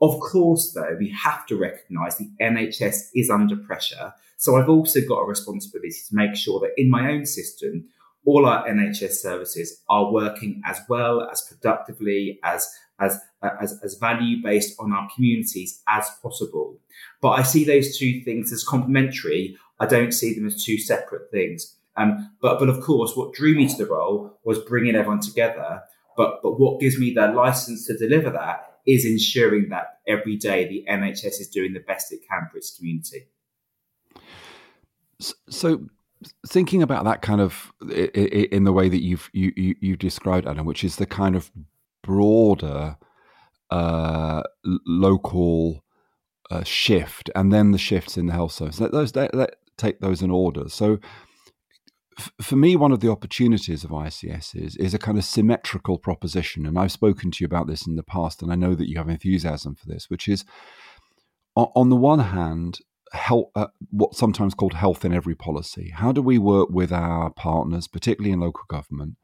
Of 0.01 0.21
course, 0.21 0.73
though, 0.73 0.97
we 0.99 1.11
have 1.11 1.47
to 1.47 1.57
recognise 1.57 2.19
the 2.19 2.31
NHS 2.41 3.11
is 3.15 3.31
under 3.31 3.57
pressure. 3.57 4.13
So 4.37 4.57
I've 4.57 4.69
also 4.69 5.01
got 5.01 5.21
a 5.21 5.27
responsibility 5.27 5.97
to 6.09 6.15
make 6.15 6.37
sure 6.37 6.61
that 6.61 6.75
in 6.77 6.91
my 6.91 7.11
own 7.11 7.25
system, 7.25 7.89
all 8.27 8.47
our 8.47 8.67
NHS 8.67 9.13
services 9.13 9.83
are 9.89 10.11
working 10.11 10.63
as 10.65 10.81
well, 10.89 11.23
as 11.31 11.43
productively, 11.43 12.39
as 12.43 12.69
as 13.01 13.21
as, 13.43 13.79
as 13.83 13.95
value 13.95 14.43
based 14.43 14.75
on 14.79 14.93
our 14.93 15.09
communities 15.15 15.83
as 15.89 16.09
possible. 16.23 16.79
But 17.21 17.31
I 17.31 17.43
see 17.43 17.65
those 17.65 17.99
two 17.99 18.21
things 18.23 18.53
as 18.53 18.65
complementary. 18.65 19.57
I 19.81 19.87
don't 19.87 20.13
see 20.13 20.35
them 20.35 20.47
as 20.47 20.65
two 20.65 20.79
separate 20.79 21.31
things. 21.31 21.77
Um, 21.97 22.31
but 22.41 22.59
but 22.59 22.69
of 22.69 22.81
course, 22.81 23.13
what 23.15 23.35
drew 23.35 23.55
me 23.55 23.69
to 23.69 23.77
the 23.77 23.87
role 23.87 24.39
was 24.45 24.59
bringing 24.59 24.95
everyone 24.95 25.21
together. 25.21 25.83
But 26.17 26.41
but 26.43 26.59
what 26.59 26.81
gives 26.81 26.99
me 26.99 27.13
the 27.13 27.29
license 27.29 27.87
to 27.87 27.97
deliver 27.97 28.31
that 28.31 28.75
is 28.87 29.05
ensuring 29.05 29.69
that 29.71 30.01
every 30.07 30.37
day 30.37 30.69
the 30.69 30.85
NHS 30.91 31.41
is 31.41 31.49
doing 31.49 31.73
the 31.73 31.81
best 31.81 32.13
it 32.13 32.21
can 32.29 32.49
for 32.51 32.59
its 32.59 32.77
community. 32.77 33.29
So, 35.49 35.87
thinking 36.47 36.83
about 36.83 37.05
that 37.05 37.23
kind 37.23 37.41
of 37.41 37.73
in 37.91 38.65
the 38.65 38.73
way 38.73 38.89
that 38.89 39.03
you've 39.03 39.31
you, 39.33 39.53
you 39.57 39.75
you 39.81 39.97
described 39.97 40.47
Adam, 40.47 40.67
which 40.67 40.85
is 40.85 40.97
the 40.97 41.07
kind 41.07 41.37
of 41.37 41.51
broader 42.03 42.97
uh, 43.71 44.43
local 44.65 45.85
uh, 46.51 46.65
shift, 46.65 47.31
and 47.35 47.53
then 47.53 47.73
the 47.73 47.79
shifts 47.79 48.17
in 48.17 48.27
the 48.27 48.33
health 48.33 48.53
service. 48.53 48.81
Let 48.81 48.93
those 48.93 49.15
let, 49.15 49.35
let 49.35 49.57
take 49.77 50.01
those 50.01 50.23
in 50.23 50.31
order. 50.31 50.69
So, 50.69 50.99
for 52.41 52.57
me, 52.57 52.77
one 52.77 52.93
of 52.93 53.01
the 53.01 53.11
opportunities 53.11 53.85
of 53.85 53.91
ICS 53.91 54.55
is 54.55 54.77
is 54.77 54.95
a 54.95 54.99
kind 54.99 55.19
of 55.19 55.25
symmetrical 55.25 55.99
proposition, 55.99 56.67
and 56.67 56.79
I've 56.79 56.93
spoken 56.93 57.31
to 57.31 57.39
you 57.41 57.47
about 57.47 57.67
this 57.67 57.87
in 57.87 57.97
the 57.97 58.03
past, 58.03 58.43
and 58.43 58.53
I 58.53 58.57
know 58.57 58.75
that 58.75 58.89
you 58.89 58.99
have 58.99 59.09
enthusiasm 59.09 59.75
for 59.75 59.87
this, 59.87 60.11
which 60.11 60.29
is 60.29 60.45
on, 61.57 61.89
the 61.89 61.97
one 61.97 62.19
hand, 62.19 62.81
health, 63.13 63.51
uh, 63.55 63.69
what's 63.91 64.19
sometimes 64.19 64.55
called 64.55 64.75
health 64.75 65.05
in 65.05 65.13
every 65.13 65.35
policy. 65.37 65.93
How 65.95 66.11
do 66.11 66.21
we 66.21 66.39
work 66.39 66.69
with 66.71 66.93
our 66.93 67.31
partners, 67.31 67.87
particularly 67.87 68.33
in 68.33 68.41
local 68.41 68.65
government, 68.69 69.17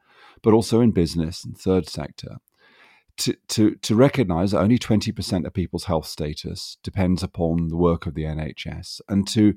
but 0.43 0.55
also 0.55 0.81
in 0.81 0.93
business 0.93 1.45
and 1.45 1.59
third 1.59 1.89
sector, 1.89 2.37
to, 3.19 3.37
to, 3.49 3.75
to 3.75 3.95
recognize 3.95 4.53
that 4.53 4.61
only 4.61 4.79
20% 4.79 5.45
of 5.45 5.53
people's 5.53 5.85
health 5.85 6.07
status 6.07 6.79
depends 6.83 7.23
upon 7.23 7.69
the 7.69 7.77
work 7.77 8.07
of 8.07 8.15
the 8.15 8.23
NHS 8.23 9.01
and 9.09 9.27
to 9.29 9.55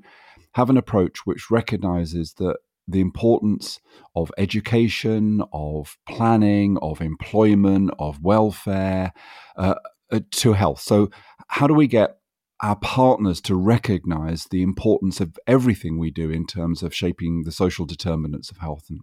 have 0.54 0.68
an 0.68 0.76
approach 0.76 1.20
which 1.24 1.50
recognizes 1.50 2.34
that 2.34 2.56
the 2.86 3.00
importance 3.00 3.80
of 4.14 4.30
education, 4.38 5.42
of 5.52 5.96
planning, 6.08 6.76
of 6.82 7.00
employment, 7.00 7.90
of 7.98 8.22
welfare 8.22 9.12
uh, 9.56 9.74
uh 10.12 10.20
to 10.30 10.52
health. 10.52 10.80
So, 10.80 11.10
how 11.48 11.66
do 11.66 11.74
we 11.74 11.86
get 11.86 12.18
our 12.64 12.76
partners 12.76 13.42
to 13.42 13.54
recognize 13.54 14.44
the 14.44 14.62
importance 14.62 15.20
of 15.20 15.36
everything 15.46 15.98
we 15.98 16.10
do 16.10 16.30
in 16.30 16.46
terms 16.46 16.82
of 16.82 16.94
shaping 16.94 17.42
the 17.42 17.52
social 17.52 17.84
determinants 17.84 18.50
of 18.50 18.56
health. 18.58 18.86
And 18.88 19.00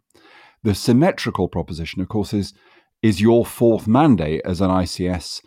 the 0.64 0.74
symmetrical 0.74 1.48
proposition, 1.48 2.02
of 2.02 2.10
course, 2.10 2.34
is 2.34 2.54
is 3.04 3.22
your 3.22 3.46
fourth 3.46 3.88
mandate 3.88 4.42
as 4.46 4.62
an 4.62 4.70
ICS 4.70 5.42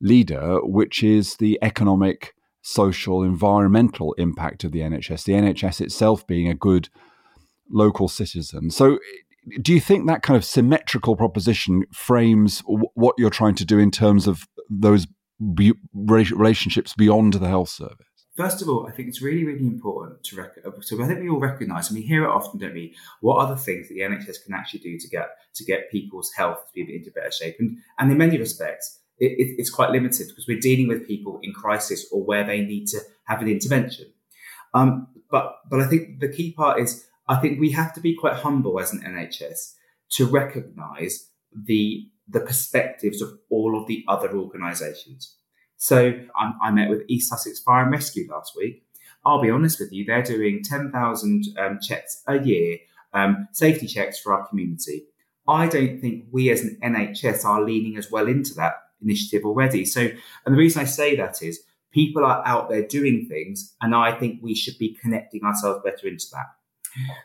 leader, 0.00 0.58
which 0.62 1.04
is 1.04 1.36
the 1.36 1.58
economic, 1.62 2.34
social, 2.62 3.22
environmental 3.22 4.12
impact 4.14 4.64
of 4.64 4.72
the 4.72 4.80
NHS, 4.80 5.24
the 5.24 5.32
NHS 5.34 5.80
itself 5.80 6.26
being 6.26 6.48
a 6.48 6.54
good 6.54 6.88
local 7.70 8.08
citizens. 8.08 8.76
So, 8.76 8.98
do 9.62 9.72
you 9.72 9.80
think 9.80 10.06
that 10.06 10.22
kind 10.22 10.36
of 10.36 10.44
symmetrical 10.44 11.16
proposition 11.16 11.84
frames 11.92 12.62
w- 12.62 12.88
what 12.94 13.14
you're 13.16 13.30
trying 13.30 13.54
to 13.56 13.64
do 13.64 13.78
in 13.78 13.90
terms 13.90 14.26
of 14.26 14.44
those 14.68 15.06
be, 15.54 15.72
relationships 15.94 16.94
beyond 16.94 17.34
the 17.34 17.48
health 17.48 17.68
service? 17.68 18.06
First 18.36 18.60
of 18.60 18.68
all, 18.68 18.86
I 18.86 18.90
think 18.90 19.08
it's 19.08 19.22
really, 19.22 19.44
really 19.44 19.66
important 19.66 20.22
to 20.24 20.36
rec- 20.36 20.82
so 20.82 21.02
I 21.02 21.06
think 21.06 21.20
we 21.20 21.28
all 21.30 21.40
recognise, 21.40 21.88
and 21.88 21.98
we 21.98 22.04
hear 22.04 22.24
it 22.24 22.28
often, 22.28 22.60
don't 22.60 22.74
we? 22.74 22.94
What 23.20 23.36
are 23.38 23.48
the 23.48 23.60
things 23.60 23.88
that 23.88 23.94
the 23.94 24.00
NHS 24.00 24.44
can 24.44 24.52
actually 24.52 24.80
do 24.80 24.98
to 24.98 25.08
get 25.08 25.28
to 25.54 25.64
get 25.64 25.90
people's 25.90 26.30
health 26.36 26.58
to 26.66 26.72
be 26.74 26.94
into 26.94 27.10
better 27.12 27.30
shape? 27.30 27.56
And 27.58 27.78
and 27.98 28.12
in 28.12 28.18
many 28.18 28.36
respects, 28.36 29.00
it, 29.18 29.32
it, 29.32 29.54
it's 29.58 29.70
quite 29.70 29.90
limited 29.90 30.28
because 30.28 30.46
we're 30.46 30.60
dealing 30.60 30.88
with 30.88 31.06
people 31.06 31.38
in 31.42 31.54
crisis 31.54 32.06
or 32.12 32.22
where 32.22 32.44
they 32.44 32.60
need 32.60 32.86
to 32.88 33.00
have 33.24 33.40
an 33.40 33.48
intervention. 33.48 34.12
Um, 34.74 35.08
but 35.30 35.56
but 35.70 35.80
I 35.80 35.86
think 35.86 36.20
the 36.20 36.28
key 36.28 36.52
part 36.52 36.78
is 36.78 37.06
I 37.28 37.36
think 37.36 37.60
we 37.60 37.70
have 37.72 37.92
to 37.94 38.00
be 38.00 38.14
quite 38.14 38.34
humble 38.34 38.80
as 38.80 38.92
an 38.92 39.00
NHS 39.00 39.74
to 40.12 40.26
recognise 40.26 41.30
the 41.52 42.08
the 42.28 42.40
perspectives 42.40 43.22
of 43.22 43.38
all 43.50 43.80
of 43.80 43.86
the 43.86 44.04
other 44.08 44.36
organisations. 44.36 45.36
So 45.76 46.12
I, 46.34 46.52
I, 46.60 46.70
met 46.72 46.90
with 46.90 47.04
East 47.06 47.30
Sussex 47.30 47.60
Fire 47.60 47.84
and 47.84 47.92
Rescue 47.92 48.26
last 48.28 48.54
week. 48.56 48.84
I'll 49.24 49.40
be 49.40 49.50
honest 49.50 49.78
with 49.78 49.92
you, 49.92 50.04
they're 50.04 50.22
doing 50.22 50.62
10,000 50.64 51.44
um, 51.56 51.78
checks 51.80 52.22
a 52.26 52.42
year, 52.42 52.78
um, 53.12 53.46
safety 53.52 53.86
checks 53.86 54.18
for 54.18 54.32
our 54.32 54.44
community. 54.48 55.04
I 55.46 55.68
don't 55.68 56.00
think 56.00 56.24
we 56.32 56.50
as 56.50 56.62
an 56.62 56.78
NHS 56.82 57.44
are 57.44 57.62
leaning 57.62 57.96
as 57.96 58.10
well 58.10 58.26
into 58.26 58.54
that 58.54 58.74
initiative 59.02 59.44
already. 59.44 59.84
So, 59.84 60.00
and 60.44 60.54
the 60.54 60.58
reason 60.58 60.82
I 60.82 60.86
say 60.86 61.14
that 61.16 61.42
is 61.42 61.62
people 61.92 62.24
are 62.24 62.42
out 62.46 62.68
there 62.68 62.86
doing 62.86 63.26
things, 63.28 63.74
and 63.80 63.94
I 63.94 64.12
think 64.12 64.40
we 64.42 64.54
should 64.54 64.78
be 64.78 64.98
connecting 65.00 65.44
ourselves 65.44 65.80
better 65.84 66.08
into 66.08 66.26
that. 66.32 66.46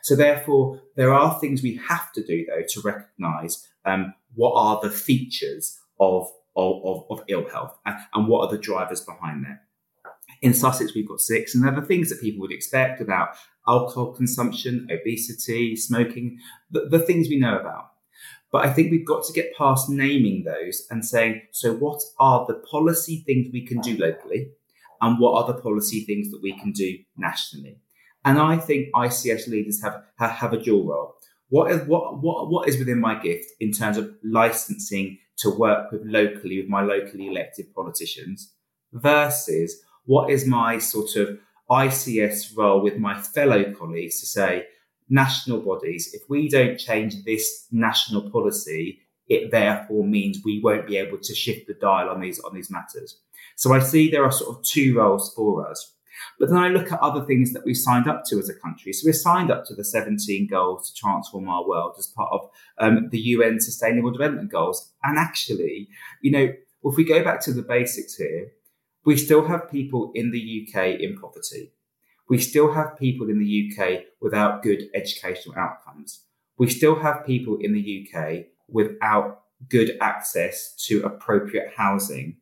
So, 0.02 0.16
therefore, 0.16 0.80
there 0.96 1.12
are 1.12 1.38
things 1.40 1.62
we 1.62 1.80
have 1.88 2.12
to 2.12 2.22
do 2.22 2.44
though 2.46 2.62
to 2.68 2.80
recognise 2.80 3.66
um, 3.84 4.14
what 4.34 4.52
are 4.54 4.80
the 4.82 4.90
features 4.90 5.78
of, 6.00 6.30
of, 6.56 7.04
of, 7.10 7.22
ill 7.28 7.48
health 7.48 7.76
and, 7.86 7.96
and, 8.14 8.28
what 8.28 8.46
are 8.46 8.50
the 8.50 8.62
drivers 8.62 9.00
behind 9.00 9.44
that. 9.44 9.64
In 10.40 10.54
Sussex, 10.54 10.94
we've 10.94 11.08
got 11.08 11.20
six, 11.20 11.54
and 11.54 11.64
they're 11.64 11.80
the 11.80 11.86
things 11.86 12.08
that 12.10 12.20
people 12.20 12.40
would 12.40 12.52
expect 12.52 13.00
about 13.00 13.36
alcohol 13.68 14.12
consumption, 14.12 14.88
obesity, 14.90 15.76
smoking, 15.76 16.38
the, 16.70 16.88
the 16.90 16.98
things 16.98 17.28
we 17.28 17.38
know 17.38 17.58
about. 17.58 17.92
But 18.50 18.66
I 18.66 18.72
think 18.72 18.90
we've 18.90 19.06
got 19.06 19.24
to 19.24 19.32
get 19.32 19.56
past 19.56 19.88
naming 19.88 20.44
those 20.44 20.86
and 20.90 21.04
saying, 21.04 21.42
so 21.52 21.74
what 21.74 22.02
are 22.20 22.44
the 22.46 22.54
policy 22.70 23.22
things 23.24 23.48
we 23.52 23.66
can 23.66 23.80
do 23.80 23.96
locally? 23.96 24.50
And 25.00 25.18
what 25.18 25.34
are 25.42 25.52
the 25.52 25.60
policy 25.60 26.04
things 26.04 26.30
that 26.30 26.42
we 26.42 26.52
can 26.58 26.70
do 26.72 26.98
nationally? 27.16 27.80
And 28.24 28.38
I 28.38 28.56
think 28.56 28.88
ICS 28.94 29.48
leaders 29.48 29.82
have, 29.82 30.02
have, 30.16 30.52
a 30.52 30.58
dual 30.58 30.86
role. 30.86 31.14
What 31.48 31.70
is 31.70 31.82
what 31.86 32.22
what 32.22 32.50
what 32.50 32.68
is 32.68 32.78
within 32.78 33.00
my 33.00 33.20
gift 33.20 33.46
in 33.60 33.72
terms 33.72 33.96
of 33.96 34.14
licensing 34.22 35.18
to 35.38 35.50
work 35.50 35.90
with 35.90 36.02
locally 36.04 36.60
with 36.60 36.68
my 36.68 36.82
locally 36.82 37.26
elected 37.26 37.74
politicians 37.74 38.52
versus 38.92 39.82
what 40.04 40.30
is 40.30 40.46
my 40.46 40.78
sort 40.78 41.16
of 41.16 41.38
ICS 41.70 42.56
role 42.56 42.82
with 42.82 42.96
my 42.98 43.20
fellow 43.20 43.72
colleagues 43.74 44.20
to 44.20 44.26
say 44.26 44.66
national 45.08 45.60
bodies 45.60 46.14
if 46.14 46.22
we 46.28 46.48
don't 46.48 46.78
change 46.78 47.24
this 47.24 47.66
national 47.70 48.30
policy 48.30 49.00
it 49.28 49.50
therefore 49.50 50.04
means 50.04 50.40
we 50.44 50.60
won't 50.62 50.86
be 50.86 50.96
able 50.96 51.18
to 51.18 51.34
shift 51.34 51.66
the 51.66 51.74
dial 51.74 52.08
on 52.08 52.20
these 52.20 52.40
on 52.40 52.54
these 52.54 52.70
matters 52.70 53.18
so 53.56 53.74
i 53.74 53.78
see 53.78 54.10
there 54.10 54.24
are 54.24 54.32
sort 54.32 54.56
of 54.56 54.62
two 54.64 54.96
roles 54.96 55.34
for 55.34 55.68
us 55.68 55.94
but 56.38 56.48
then 56.48 56.58
I 56.58 56.68
look 56.68 56.90
at 56.92 57.00
other 57.00 57.24
things 57.24 57.52
that 57.52 57.64
we've 57.64 57.76
signed 57.76 58.08
up 58.08 58.24
to 58.26 58.38
as 58.38 58.48
a 58.48 58.54
country. 58.54 58.92
So 58.92 59.06
we're 59.06 59.12
signed 59.12 59.50
up 59.50 59.64
to 59.66 59.74
the 59.74 59.84
17 59.84 60.48
goals 60.48 60.90
to 60.90 60.94
transform 60.94 61.48
our 61.48 61.66
world 61.66 61.94
as 61.98 62.06
part 62.06 62.30
of 62.32 62.50
um, 62.78 63.08
the 63.10 63.18
UN 63.18 63.60
Sustainable 63.60 64.10
Development 64.10 64.50
Goals. 64.50 64.92
And 65.02 65.18
actually, 65.18 65.88
you 66.20 66.30
know, 66.30 66.52
if 66.84 66.96
we 66.96 67.04
go 67.04 67.22
back 67.22 67.40
to 67.42 67.52
the 67.52 67.62
basics 67.62 68.16
here, 68.16 68.52
we 69.04 69.16
still 69.16 69.46
have 69.46 69.70
people 69.70 70.12
in 70.14 70.30
the 70.30 70.66
UK 70.66 71.00
in 71.00 71.18
poverty. 71.18 71.72
We 72.28 72.38
still 72.38 72.72
have 72.72 72.98
people 72.98 73.28
in 73.28 73.38
the 73.38 73.72
UK 73.72 74.04
without 74.20 74.62
good 74.62 74.84
educational 74.94 75.56
outcomes. 75.56 76.24
We 76.56 76.70
still 76.70 77.00
have 77.00 77.26
people 77.26 77.58
in 77.60 77.72
the 77.72 78.08
UK 78.08 78.46
without 78.68 79.42
good 79.68 79.96
access 80.00 80.74
to 80.86 81.02
appropriate 81.02 81.72
housing 81.76 82.36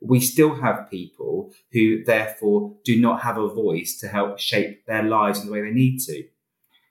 we 0.00 0.20
still 0.20 0.54
have 0.54 0.90
people 0.90 1.52
who 1.72 2.04
therefore 2.04 2.76
do 2.84 3.00
not 3.00 3.22
have 3.22 3.38
a 3.38 3.48
voice 3.48 3.98
to 4.00 4.08
help 4.08 4.38
shape 4.38 4.84
their 4.86 5.02
lives 5.02 5.40
in 5.40 5.46
the 5.46 5.52
way 5.52 5.62
they 5.62 5.70
need 5.70 5.98
to. 6.00 6.24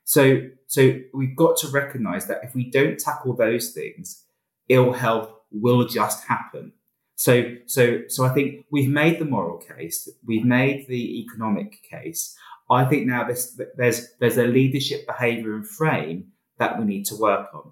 So, 0.03 0.41
so 0.67 0.99
we've 1.13 1.35
got 1.35 1.57
to 1.57 1.67
recognize 1.67 2.27
that 2.27 2.41
if 2.43 2.55
we 2.55 2.69
don't 2.69 2.99
tackle 2.99 3.35
those 3.35 3.71
things, 3.71 4.23
ill 4.69 4.93
health 4.93 5.31
will 5.51 5.87
just 5.87 6.25
happen. 6.25 6.73
So, 7.15 7.55
so, 7.65 8.01
so 8.07 8.25
I 8.25 8.29
think 8.29 8.65
we've 8.71 8.89
made 8.89 9.19
the 9.19 9.25
moral 9.25 9.57
case. 9.57 10.09
We've 10.25 10.45
made 10.45 10.87
the 10.87 11.21
economic 11.21 11.81
case. 11.89 12.35
I 12.69 12.85
think 12.85 13.05
now 13.05 13.25
there's, 13.25 13.59
there's, 13.77 14.07
there's 14.19 14.37
a 14.37 14.45
leadership 14.45 15.05
behavior 15.07 15.55
and 15.55 15.67
frame 15.67 16.31
that 16.57 16.77
we 16.77 16.85
need 16.85 17.05
to 17.05 17.15
work 17.15 17.47
on. 17.53 17.71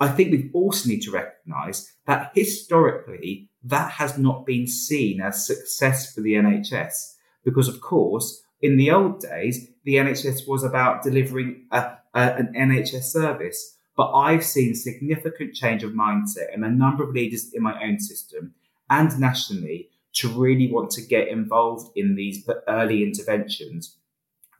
I 0.00 0.08
think 0.08 0.30
we 0.30 0.50
also 0.54 0.88
need 0.88 1.02
to 1.02 1.10
recognize 1.10 1.92
that 2.06 2.30
historically 2.34 3.50
that 3.64 3.92
has 3.92 4.16
not 4.16 4.46
been 4.46 4.66
seen 4.66 5.20
as 5.20 5.46
success 5.46 6.14
for 6.14 6.20
the 6.20 6.34
NHS. 6.34 7.14
Because, 7.44 7.68
of 7.68 7.80
course, 7.80 8.42
in 8.60 8.76
the 8.76 8.90
old 8.90 9.20
days, 9.20 9.68
the 9.84 9.94
NHS 9.94 10.46
was 10.46 10.62
about 10.62 11.02
delivering 11.02 11.66
a, 11.70 11.96
a, 12.14 12.34
an 12.36 12.52
NHS 12.56 13.04
service. 13.04 13.76
But 13.96 14.12
I've 14.12 14.44
seen 14.44 14.74
significant 14.74 15.54
change 15.54 15.82
of 15.82 15.92
mindset 15.92 16.54
and 16.54 16.64
a 16.64 16.70
number 16.70 17.02
of 17.02 17.14
leaders 17.14 17.52
in 17.52 17.62
my 17.62 17.82
own 17.82 17.98
system 17.98 18.54
and 18.88 19.18
nationally 19.18 19.90
to 20.14 20.28
really 20.28 20.70
want 20.70 20.90
to 20.90 21.02
get 21.02 21.28
involved 21.28 21.90
in 21.96 22.14
these 22.14 22.48
early 22.68 23.02
interventions 23.02 23.96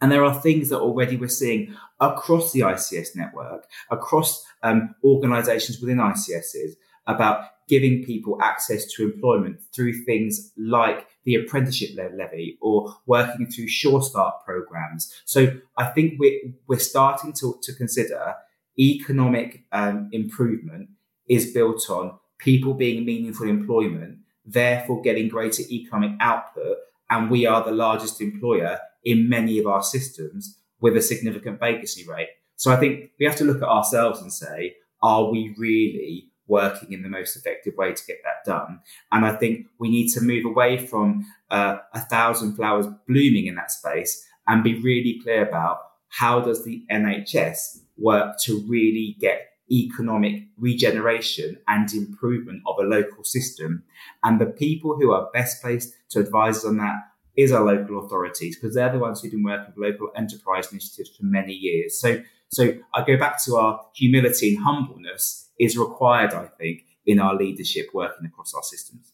And 0.00 0.12
there 0.12 0.24
are 0.24 0.40
things 0.40 0.68
that 0.68 0.80
already 0.80 1.16
we're 1.16 1.28
seeing 1.28 1.74
across 2.00 2.52
the 2.52 2.60
ICS 2.60 3.16
network, 3.16 3.66
across 3.90 4.44
um, 4.62 4.94
organisations 5.02 5.80
within 5.80 5.98
ICSs, 5.98 6.72
about 7.06 7.46
giving 7.68 8.04
people 8.04 8.38
access 8.40 8.86
to 8.92 9.04
employment 9.04 9.60
through 9.74 9.92
things 10.04 10.52
like 10.56 11.06
the 11.24 11.34
apprenticeship 11.34 11.90
levy 11.96 12.58
or 12.60 12.94
working 13.06 13.46
through 13.46 13.68
Sure 13.68 14.02
Start 14.02 14.34
programs. 14.44 15.12
So 15.24 15.48
I 15.76 15.86
think 15.86 16.14
we're, 16.18 16.40
we're 16.66 16.78
starting 16.78 17.32
to, 17.34 17.58
to 17.62 17.74
consider 17.74 18.34
economic 18.78 19.64
um, 19.72 20.08
improvement 20.12 20.88
is 21.28 21.52
built 21.52 21.90
on 21.90 22.18
people 22.38 22.72
being 22.72 23.04
meaningful 23.04 23.48
employment, 23.48 24.18
therefore 24.46 25.02
getting 25.02 25.28
greater 25.28 25.62
economic 25.70 26.12
output. 26.20 26.78
And 27.10 27.30
we 27.30 27.46
are 27.46 27.64
the 27.64 27.72
largest 27.72 28.20
employer 28.20 28.78
in 29.04 29.28
many 29.28 29.58
of 29.58 29.66
our 29.66 29.82
systems 29.82 30.58
with 30.80 30.96
a 30.96 31.02
significant 31.02 31.60
vacancy 31.60 32.06
rate. 32.06 32.28
So 32.56 32.72
I 32.72 32.76
think 32.76 33.10
we 33.18 33.26
have 33.26 33.36
to 33.36 33.44
look 33.44 33.62
at 33.62 33.68
ourselves 33.68 34.20
and 34.20 34.32
say, 34.32 34.76
are 35.02 35.30
we 35.30 35.54
really 35.56 36.30
working 36.46 36.92
in 36.92 37.02
the 37.02 37.08
most 37.08 37.36
effective 37.36 37.74
way 37.76 37.92
to 37.92 38.06
get 38.06 38.18
that 38.24 38.50
done? 38.50 38.80
And 39.12 39.24
I 39.24 39.34
think 39.34 39.66
we 39.78 39.88
need 39.88 40.08
to 40.14 40.20
move 40.20 40.44
away 40.44 40.78
from 40.78 41.26
uh, 41.50 41.78
a 41.94 42.00
thousand 42.00 42.56
flowers 42.56 42.86
blooming 43.06 43.46
in 43.46 43.54
that 43.56 43.70
space 43.70 44.24
and 44.46 44.64
be 44.64 44.80
really 44.80 45.20
clear 45.22 45.46
about 45.46 45.78
how 46.08 46.40
does 46.40 46.64
the 46.64 46.84
NHS 46.90 47.80
work 47.98 48.38
to 48.44 48.64
really 48.66 49.16
get 49.20 49.52
economic 49.70 50.44
regeneration 50.56 51.58
and 51.68 51.92
improvement 51.92 52.62
of 52.66 52.78
a 52.78 52.88
local 52.88 53.22
system. 53.24 53.84
And 54.24 54.40
the 54.40 54.46
people 54.46 54.96
who 54.98 55.12
are 55.12 55.28
best 55.32 55.62
placed 55.62 55.94
to 56.10 56.20
advise 56.20 56.58
us 56.58 56.64
on 56.64 56.78
that 56.78 56.96
is 57.38 57.52
our 57.52 57.64
local 57.64 58.04
authorities 58.04 58.56
because 58.56 58.74
they're 58.74 58.92
the 58.92 58.98
ones 58.98 59.22
who've 59.22 59.30
been 59.30 59.44
working 59.44 59.72
with 59.76 59.92
local 59.92 60.10
enterprise 60.16 60.70
initiatives 60.72 61.16
for 61.16 61.24
many 61.24 61.52
years. 61.52 61.98
So, 61.98 62.20
so 62.48 62.72
I 62.92 63.04
go 63.04 63.16
back 63.16 63.42
to 63.44 63.54
our 63.54 63.80
humility 63.94 64.56
and 64.56 64.64
humbleness 64.64 65.48
is 65.58 65.78
required, 65.78 66.34
I 66.34 66.46
think, 66.58 66.84
in 67.06 67.20
our 67.20 67.36
leadership 67.36 67.90
working 67.94 68.26
across 68.26 68.52
our 68.54 68.62
systems. 68.64 69.12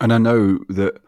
And 0.00 0.14
I 0.14 0.18
know 0.18 0.60
that 0.70 1.02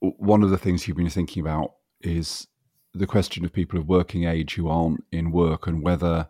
one 0.00 0.42
of 0.42 0.50
the 0.50 0.58
things 0.58 0.86
you've 0.86 0.98
been 0.98 1.08
thinking 1.08 1.40
about 1.40 1.72
is 2.02 2.46
the 2.92 3.06
question 3.06 3.42
of 3.42 3.52
people 3.52 3.78
of 3.78 3.88
working 3.88 4.24
age 4.24 4.56
who 4.56 4.68
aren't 4.68 5.04
in 5.10 5.32
work 5.32 5.66
and 5.66 5.82
whether 5.82 6.28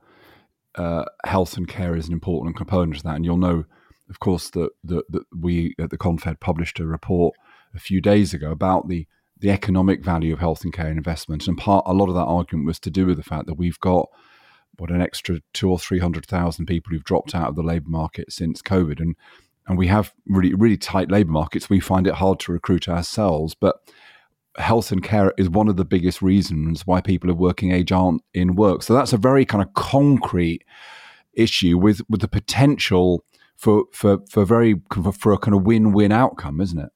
uh, 0.77 1.05
health 1.25 1.57
and 1.57 1.67
care 1.67 1.97
is 1.97 2.07
an 2.07 2.13
important 2.13 2.57
component 2.57 2.99
of 2.99 3.03
that. 3.03 3.17
And 3.17 3.25
you'll 3.25 3.39
know, 3.39 3.65
of 4.09 4.21
course, 4.21 4.51
that, 4.51 4.71
that, 4.85 5.03
that 5.11 5.25
we 5.37 5.75
at 5.81 5.91
the 5.91 5.99
Confed 5.99 6.39
published 6.39 6.79
a 6.79 6.87
report 6.87 7.35
a 7.77 7.81
few 7.81 8.01
days 8.01 8.35
ago 8.35 8.51
about 8.51 8.89
the 8.89 9.07
the 9.39 9.51
economic 9.51 10.03
value 10.03 10.33
of 10.33 10.39
health 10.39 10.65
and 10.65 10.73
care 10.73 10.89
investment. 10.89 11.47
And 11.47 11.59
part 11.59 11.85
a 11.87 11.93
lot 11.93 12.09
of 12.09 12.15
that 12.15 12.25
argument 12.25 12.67
was 12.67 12.81
to 12.81 12.91
do 12.91 13.05
with 13.05 13.19
the 13.19 13.23
fact 13.23 13.47
that 13.47 13.59
we've 13.59 13.79
got 13.81 14.09
what 14.79 14.91
an 14.91 15.03
extra 15.03 15.41
two 15.53 15.71
or 15.71 15.79
three 15.79 15.99
hundred 15.99 16.27
thousand 16.27 16.67
people 16.67 16.91
who've 16.93 17.05
dropped 17.05 17.35
out 17.35 17.49
of 17.49 17.57
the 17.57 17.63
labour 17.63 17.89
market 17.89 18.33
since 18.33 18.63
COVID, 18.63 19.01
and 19.01 19.15
and 19.69 19.79
we 19.79 19.87
have 19.89 20.13
really 20.27 20.55
really 20.55 20.77
tight 20.77 21.11
labour 21.11 21.33
markets. 21.33 21.71
We 21.71 21.81
find 21.81 22.07
it 22.07 22.15
hard 22.15 22.41
to 22.41 22.53
recruit 22.53 22.89
ourselves, 22.89 23.55
but 23.55 23.77
health 24.59 24.91
and 24.91 25.03
care 25.03 25.35
is 25.37 25.51
one 25.51 25.69
of 25.69 25.77
the 25.77 25.85
biggest 25.85 26.23
reasons 26.23 26.87
why 26.87 27.01
people 27.01 27.31
of 27.31 27.37
working 27.39 27.73
age 27.73 27.93
aren't 27.93 28.23
in 28.33 28.57
work. 28.57 28.83
So 28.83 28.95
that's 28.95 29.13
a 29.13 29.19
very 29.19 29.45
kind 29.45 29.63
of 29.63 29.75
concrete 29.75 30.65
issue 31.35 31.77
with 31.79 32.01
with 32.09 32.23
the 32.23 32.29
potential 32.29 33.25
for 33.57 33.85
for 33.93 34.19
for 34.31 34.45
very 34.45 34.81
for 35.19 35.33
a 35.33 35.39
kind 35.39 35.55
of 35.55 35.63
win 35.65 35.93
win 35.93 36.13
outcome, 36.13 36.61
isn't 36.61 36.79
it? 36.79 36.91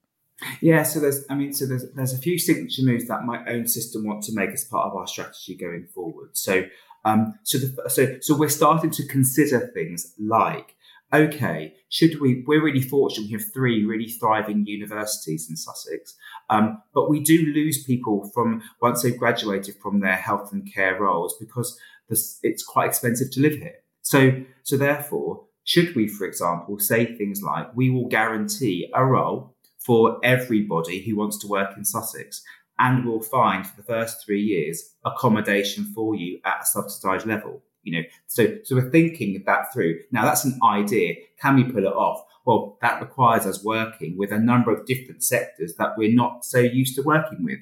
Yeah, 0.61 0.83
so 0.83 1.01
there's, 1.01 1.25
I 1.29 1.35
mean, 1.35 1.53
so 1.53 1.67
there's 1.67 1.85
there's 1.95 2.15
a 2.15 2.19
few 2.19 2.39
signature 2.39 2.83
moves 2.83 3.07
that 3.09 3.25
my 3.25 3.45
own 3.47 3.67
system 3.67 4.05
want 4.05 4.23
to 4.25 4.35
make 4.35 4.51
as 4.51 4.65
part 4.65 4.87
of 4.87 4.97
our 4.97 5.07
strategy 5.07 5.57
going 5.57 5.87
forward. 5.95 6.31
So, 6.33 6.65
um, 7.05 7.35
so 7.43 7.59
the, 7.59 7.91
so 7.91 8.17
so 8.21 8.37
we're 8.37 8.49
starting 8.49 8.91
to 8.91 9.07
consider 9.07 9.71
things 9.75 10.15
like 10.19 10.77
okay, 11.13 11.75
should 11.89 12.21
we? 12.21 12.45
We're 12.47 12.63
really 12.63 12.83
fortunate. 12.83 13.27
We 13.27 13.33
have 13.33 13.53
three 13.53 13.85
really 13.85 14.09
thriving 14.09 14.67
universities 14.67 15.49
in 15.51 15.57
Sussex, 15.57 16.17
um, 16.49 16.83
but 16.95 17.11
we 17.11 17.21
do 17.21 17.53
lose 17.55 17.85
people 17.85 18.31
from 18.33 18.63
once 18.81 19.03
they've 19.03 19.19
graduated 19.19 19.77
from 19.83 20.01
their 20.01 20.17
health 20.17 20.53
and 20.53 20.73
care 20.73 21.01
roles 21.01 21.37
because 21.39 21.79
this, 22.09 22.39
it's 22.43 22.65
quite 22.65 22.89
expensive 22.89 23.31
to 23.33 23.41
live 23.41 23.55
here. 23.55 23.77
So, 24.03 24.43
so 24.63 24.77
therefore, 24.77 25.45
should 25.65 25.95
we, 25.95 26.09
for 26.09 26.27
example, 26.27 26.79
say 26.79 27.17
things 27.17 27.43
like, 27.43 27.75
"We 27.75 27.91
will 27.91 28.09
guarantee 28.09 28.91
a 28.95 29.05
role 29.05 29.57
for 29.81 30.21
everybody 30.23 31.03
who 31.03 31.17
wants 31.17 31.39
to 31.39 31.49
work 31.49 31.77
in 31.77 31.85
Sussex." 31.85 32.43
And 32.79 33.05
we'll 33.05 33.21
find 33.21 33.67
for 33.67 33.77
the 33.77 33.83
first 33.83 34.25
three 34.25 34.43
years 34.43 34.95
accommodation 35.05 35.93
for 35.95 36.15
you 36.15 36.41
at 36.45 36.63
a 36.63 36.67
subsidised 36.67 37.27
level 37.27 37.63
you 37.83 37.93
know, 37.93 38.09
so 38.27 38.59
so 38.65 38.77
we're 38.77 38.91
thinking 38.91 39.43
that 39.47 39.73
through. 39.73 40.01
Now 40.11 40.25
that's 40.25 40.45
an 40.45 40.59
idea. 40.63 41.15
Can 41.41 41.57
we 41.57 41.65
pull 41.65 41.85
it 41.85 41.93
off? 41.93 42.25
Well, 42.45 42.79
that 42.83 43.01
requires 43.01 43.47
us 43.47 43.65
working 43.65 44.17
with 44.17 44.33
a 44.33 44.39
number 44.39 44.73
of 44.73 44.87
different 44.87 45.23
sectors 45.23 45.75
that 45.77 45.97
we're 45.97 46.15
not 46.15 46.45
so 46.45 46.59
used 46.59 46.95
to 46.97 47.03
working 47.03 47.45
with. 47.45 47.59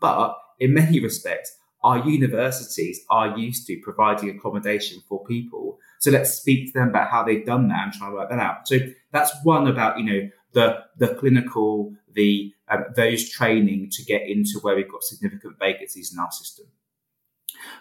But 0.00 0.36
in 0.58 0.74
many 0.74 1.00
respects, 1.00 1.56
our 1.84 1.98
universities 2.08 3.00
are 3.10 3.38
used 3.38 3.66
to 3.66 3.80
providing 3.82 4.30
accommodation 4.30 5.02
for 5.08 5.24
people. 5.24 5.78
So 6.00 6.10
let's 6.10 6.34
speak 6.34 6.66
to 6.66 6.78
them 6.78 6.88
about 6.88 7.10
how 7.10 7.22
they've 7.22 7.44
done 7.44 7.68
that 7.68 7.84
and 7.84 7.92
try 7.92 8.08
to 8.08 8.14
work 8.14 8.30
that 8.30 8.38
out. 8.38 8.68
So 8.68 8.78
that's 9.12 9.32
one 9.44 9.68
about 9.68 9.98
you 9.98 10.04
know 10.04 10.28
the 10.52 10.84
the 10.96 11.14
clinical, 11.14 11.94
the 12.12 12.52
uh, 12.68 12.78
those 12.94 13.28
training 13.28 13.90
to 13.92 14.04
get 14.04 14.22
into 14.22 14.58
where 14.60 14.76
we've 14.76 14.90
got 14.90 15.02
significant 15.02 15.58
vacancies 15.58 16.12
in 16.12 16.18
our 16.18 16.30
system. 16.30 16.66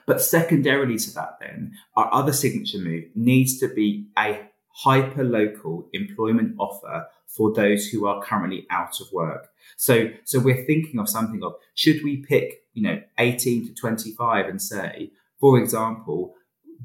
But 0.05 0.21
secondarily 0.21 0.97
to 0.97 1.13
that, 1.15 1.37
then, 1.39 1.73
our 1.95 2.13
other 2.13 2.33
signature 2.33 2.77
move 2.77 3.05
needs 3.15 3.59
to 3.59 3.67
be 3.67 4.07
a 4.17 4.41
hyper 4.73 5.23
local 5.23 5.89
employment 5.93 6.55
offer 6.59 7.07
for 7.27 7.53
those 7.53 7.87
who 7.87 8.05
are 8.05 8.21
currently 8.21 8.67
out 8.69 8.99
of 8.99 9.11
work. 9.11 9.49
So, 9.77 10.09
so 10.25 10.39
we're 10.39 10.65
thinking 10.65 10.99
of 10.99 11.09
something 11.09 11.43
of 11.43 11.53
should 11.75 12.03
we 12.03 12.17
pick, 12.17 12.63
you 12.73 12.83
know, 12.83 13.01
18 13.17 13.67
to 13.67 13.73
25 13.73 14.47
and 14.47 14.61
say, 14.61 15.11
for 15.39 15.57
example, 15.57 16.35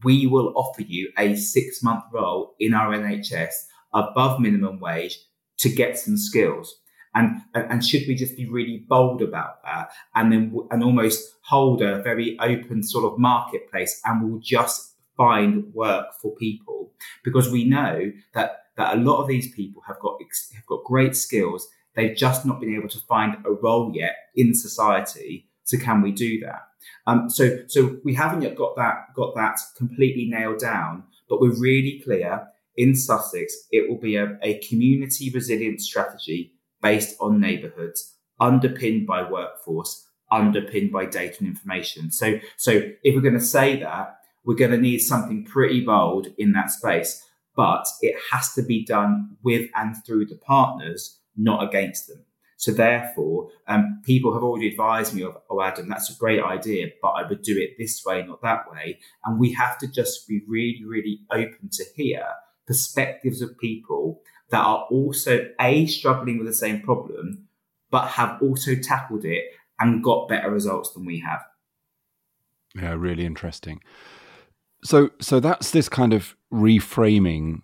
we 0.05 0.27
will 0.27 0.53
offer 0.57 0.83
you 0.83 1.11
a 1.19 1.37
six 1.37 1.83
month 1.83 2.05
role 2.13 2.55
in 2.61 2.75
our 2.75 2.93
NHS 2.93 3.55
above 3.93 4.41
minimum 4.41 4.79
wage 4.79 5.19
to 5.67 5.75
get 5.75 5.99
some 5.99 6.17
skills. 6.17 6.77
And, 7.15 7.41
and 7.55 7.85
should 7.85 8.07
we 8.07 8.15
just 8.15 8.37
be 8.37 8.47
really 8.47 8.85
bold 8.89 9.23
about 9.23 9.63
that? 9.65 9.91
And 10.15 10.31
then 10.31 10.55
and 10.71 10.85
almost 10.85 11.33
hold 11.43 11.81
a 11.81 12.03
very 12.03 12.39
open 12.41 12.83
sort 12.83 13.11
of 13.11 13.19
marketplace 13.19 14.01
and 14.05 14.23
we'll 14.23 14.41
just 14.41 14.95
find 15.17 15.73
work 15.73 16.09
for 16.21 16.35
people. 16.37 16.93
Because 17.25 17.51
we 17.51 17.65
know 17.65 18.13
that 18.35 18.63
that 18.77 18.95
a 18.95 19.01
lot 19.01 19.23
of 19.23 19.29
these 19.29 19.51
people 19.55 19.83
have 19.87 19.99
got 19.99 20.21
have 20.55 20.67
got 20.67 20.85
great 20.85 21.17
skills. 21.17 21.67
They've 21.95 22.17
just 22.17 22.45
not 22.45 22.61
been 22.61 22.75
able 22.75 22.91
to 22.91 22.99
find 23.09 23.39
a 23.47 23.53
role 23.53 23.91
yet 23.95 24.17
in 24.35 24.55
society. 24.55 25.49
So 25.65 25.79
can 25.79 26.03
we 26.03 26.13
do 26.13 26.41
that? 26.41 26.69
Um, 27.07 27.31
so 27.31 27.61
so 27.67 27.97
we 28.05 28.15
haven't 28.15 28.43
yet 28.43 28.57
got 28.57 28.77
that 28.77 29.15
got 29.15 29.35
that 29.37 29.59
completely 29.79 30.27
nailed 30.27 30.59
down 30.59 31.05
but 31.29 31.41
we're 31.41 31.59
really 31.59 32.01
clear 32.05 32.49
in 32.77 32.95
Sussex 32.95 33.55
it 33.71 33.89
will 33.89 33.99
be 33.99 34.17
a, 34.17 34.39
a 34.43 34.59
community 34.69 35.31
resilience 35.31 35.85
strategy 35.85 36.53
based 36.83 37.17
on 37.21 37.41
neighborhoods, 37.41 38.15
underpinned 38.41 39.07
by 39.07 39.29
workforce, 39.29 40.07
underpinned 40.31 40.93
by 40.93 41.07
data 41.07 41.37
and 41.41 41.49
information. 41.49 42.11
So, 42.11 42.39
so 42.57 42.83
if 43.03 43.15
we're 43.15 43.21
going 43.21 43.35
to 43.35 43.41
say 43.41 43.81
that, 43.81 44.19
we're 44.45 44.55
going 44.55 44.71
to 44.71 44.79
need 44.79 44.99
something 44.99 45.45
pretty 45.45 45.81
bold 45.81 46.29
in 46.39 46.53
that 46.53 46.71
space, 46.71 47.25
but 47.57 47.87
it 48.03 48.15
has 48.31 48.53
to 48.55 48.63
be 48.63 48.85
done 48.85 49.37
with 49.43 49.69
and 49.75 49.97
through 50.05 50.27
the 50.27 50.37
partners, 50.37 51.19
not 51.37 51.67
against 51.67 52.07
them. 52.07 52.25
So 52.59 52.73
therefore, 52.73 53.51
um, 53.69 54.01
people 54.05 54.33
have 54.33 54.43
already 54.43 54.69
advised 54.69 55.15
me 55.15 55.23
of, 55.23 55.37
oh, 55.51 55.61
Adam, 55.61 55.89
that's 55.89 56.11
a 56.11 56.19
great 56.19 56.43
idea, 56.43 56.89
but 57.03 57.11
I 57.11 57.29
would 57.29 57.43
do 57.43 57.59
it 57.59 57.77
this 57.79 58.03
way, 58.05 58.23
not 58.23 58.41
that 58.43 58.71
way. 58.71 58.99
And 59.25 59.39
we 59.39 59.53
have 59.53 59.77
to 59.79 59.89
just 59.91 60.27
be 60.27 60.41
really, 60.49 60.83
really 60.87 61.21
open 61.31 61.69
to 61.73 61.85
hear 61.95 62.25
perspectives 62.67 63.43
of 63.43 63.59
people 63.59 64.21
that 64.51 64.65
are 64.65 64.87
also 64.91 65.49
A, 65.61 65.87
struggling 65.87 66.39
with 66.39 66.47
the 66.47 66.55
same 66.55 66.81
problem, 66.81 67.49
but 67.91 68.09
have 68.09 68.41
also 68.41 68.75
tackled 68.75 69.25
it 69.25 69.45
and 69.79 70.03
got 70.03 70.29
better 70.29 70.51
results 70.51 70.93
than 70.93 71.05
we 71.05 71.21
have. 71.21 71.41
Yeah, 72.75 72.95
really 72.95 73.25
interesting. 73.25 73.81
So 74.85 75.11
so 75.21 75.41
that's 75.41 75.71
this 75.71 75.89
kind 75.89 76.13
of 76.13 76.37
reframing 76.53 77.61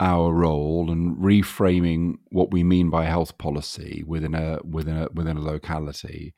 our 0.00 0.32
role 0.32 0.90
and 0.90 1.16
reframing 1.16 2.16
what 2.30 2.50
we 2.50 2.62
mean 2.62 2.90
by 2.90 3.04
health 3.04 3.38
policy 3.38 4.02
within 4.06 4.34
a 4.34 4.58
within 4.64 4.96
a 4.96 5.08
within 5.12 5.36
a 5.36 5.42
locality. 5.42 6.34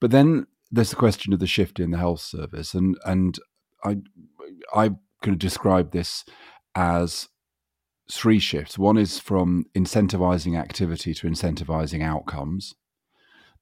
But 0.00 0.10
then 0.10 0.46
there's 0.70 0.90
the 0.90 0.96
question 0.96 1.32
of 1.32 1.38
the 1.38 1.46
shift 1.46 1.80
in 1.80 1.90
the 1.90 1.98
health 1.98 2.20
service 2.20 2.74
and 2.74 2.98
and 3.04 3.38
I 3.84 3.98
I 4.74 4.90
can 5.22 5.38
describe 5.38 5.92
this 5.92 6.24
as 6.74 7.28
three 8.10 8.38
shifts. 8.38 8.78
One 8.78 8.98
is 8.98 9.18
from 9.18 9.66
incentivizing 9.74 10.58
activity 10.58 11.14
to 11.14 11.26
incentivizing 11.26 12.02
outcomes. 12.02 12.74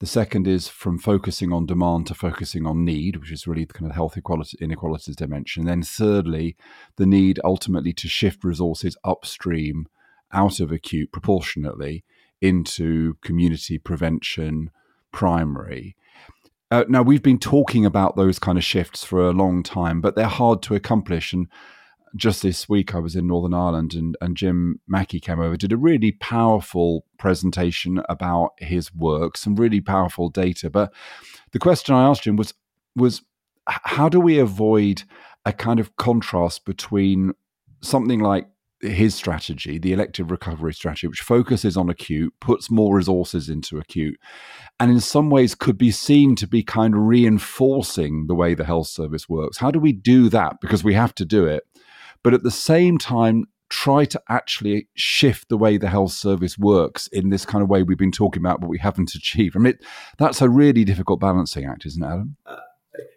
The 0.00 0.06
second 0.06 0.48
is 0.48 0.66
from 0.66 0.98
focusing 0.98 1.52
on 1.52 1.66
demand 1.66 2.06
to 2.06 2.14
focusing 2.14 2.66
on 2.66 2.86
need, 2.86 3.16
which 3.16 3.30
is 3.30 3.46
really 3.46 3.64
the 3.64 3.74
kind 3.74 3.90
of 3.90 3.94
health 3.94 4.16
equality, 4.16 4.56
inequalities 4.58 5.14
dimension. 5.14 5.66
Then 5.66 5.82
thirdly, 5.82 6.56
the 6.96 7.04
need 7.04 7.38
ultimately 7.44 7.92
to 7.92 8.08
shift 8.08 8.42
resources 8.42 8.96
upstream 9.04 9.86
out 10.32 10.58
of 10.58 10.72
acute 10.72 11.12
proportionately 11.12 12.04
into 12.40 13.14
community 13.20 13.76
prevention, 13.76 14.70
primary. 15.12 15.96
Uh, 16.70 16.84
now, 16.88 17.02
we've 17.02 17.22
been 17.22 17.38
talking 17.38 17.84
about 17.84 18.16
those 18.16 18.38
kind 18.38 18.56
of 18.56 18.64
shifts 18.64 19.04
for 19.04 19.20
a 19.20 19.32
long 19.32 19.62
time, 19.62 20.00
but 20.00 20.14
they're 20.14 20.26
hard 20.26 20.62
to 20.62 20.74
accomplish. 20.74 21.34
And 21.34 21.48
just 22.16 22.42
this 22.42 22.68
week, 22.68 22.94
I 22.94 22.98
was 22.98 23.16
in 23.16 23.26
Northern 23.26 23.54
Ireland 23.54 23.94
and, 23.94 24.16
and 24.20 24.36
Jim 24.36 24.80
Mackey 24.88 25.20
came 25.20 25.40
over, 25.40 25.56
did 25.56 25.72
a 25.72 25.76
really 25.76 26.12
powerful 26.12 27.04
presentation 27.18 28.02
about 28.08 28.50
his 28.58 28.94
work, 28.94 29.36
some 29.36 29.56
really 29.56 29.80
powerful 29.80 30.28
data. 30.28 30.70
But 30.70 30.92
the 31.52 31.58
question 31.58 31.94
I 31.94 32.08
asked 32.08 32.26
him 32.26 32.36
was, 32.36 32.54
was 32.96 33.22
how 33.66 34.08
do 34.08 34.20
we 34.20 34.38
avoid 34.38 35.04
a 35.44 35.52
kind 35.52 35.80
of 35.80 35.96
contrast 35.96 36.64
between 36.64 37.32
something 37.82 38.20
like 38.20 38.46
his 38.80 39.14
strategy, 39.14 39.78
the 39.78 39.92
elective 39.92 40.30
recovery 40.30 40.72
strategy, 40.72 41.06
which 41.06 41.20
focuses 41.20 41.76
on 41.76 41.90
acute, 41.90 42.32
puts 42.40 42.70
more 42.70 42.96
resources 42.96 43.48
into 43.48 43.78
acute, 43.78 44.18
and 44.78 44.90
in 44.90 45.00
some 45.00 45.28
ways 45.28 45.54
could 45.54 45.76
be 45.76 45.90
seen 45.90 46.34
to 46.36 46.46
be 46.46 46.62
kind 46.62 46.94
of 46.94 47.02
reinforcing 47.02 48.26
the 48.26 48.34
way 48.34 48.54
the 48.54 48.64
health 48.64 48.88
service 48.88 49.28
works. 49.28 49.58
How 49.58 49.70
do 49.70 49.78
we 49.78 49.92
do 49.92 50.28
that? 50.30 50.60
Because 50.60 50.82
we 50.82 50.94
have 50.94 51.14
to 51.16 51.24
do 51.24 51.44
it. 51.44 51.64
But 52.22 52.34
at 52.34 52.42
the 52.42 52.50
same 52.50 52.98
time, 52.98 53.46
try 53.70 54.04
to 54.04 54.20
actually 54.28 54.88
shift 54.94 55.48
the 55.48 55.56
way 55.56 55.78
the 55.78 55.88
health 55.88 56.12
service 56.12 56.58
works 56.58 57.06
in 57.08 57.30
this 57.30 57.46
kind 57.46 57.62
of 57.62 57.70
way 57.70 57.82
we've 57.82 57.96
been 57.96 58.12
talking 58.12 58.42
about, 58.42 58.60
but 58.60 58.68
we 58.68 58.78
haven't 58.78 59.14
achieved. 59.14 59.56
I 59.56 59.60
mean, 59.60 59.78
that's 60.18 60.42
a 60.42 60.48
really 60.48 60.84
difficult 60.84 61.20
balancing 61.20 61.64
act, 61.64 61.86
isn't 61.86 62.02
it, 62.02 62.06
Adam? 62.06 62.36
Uh, 62.44 62.56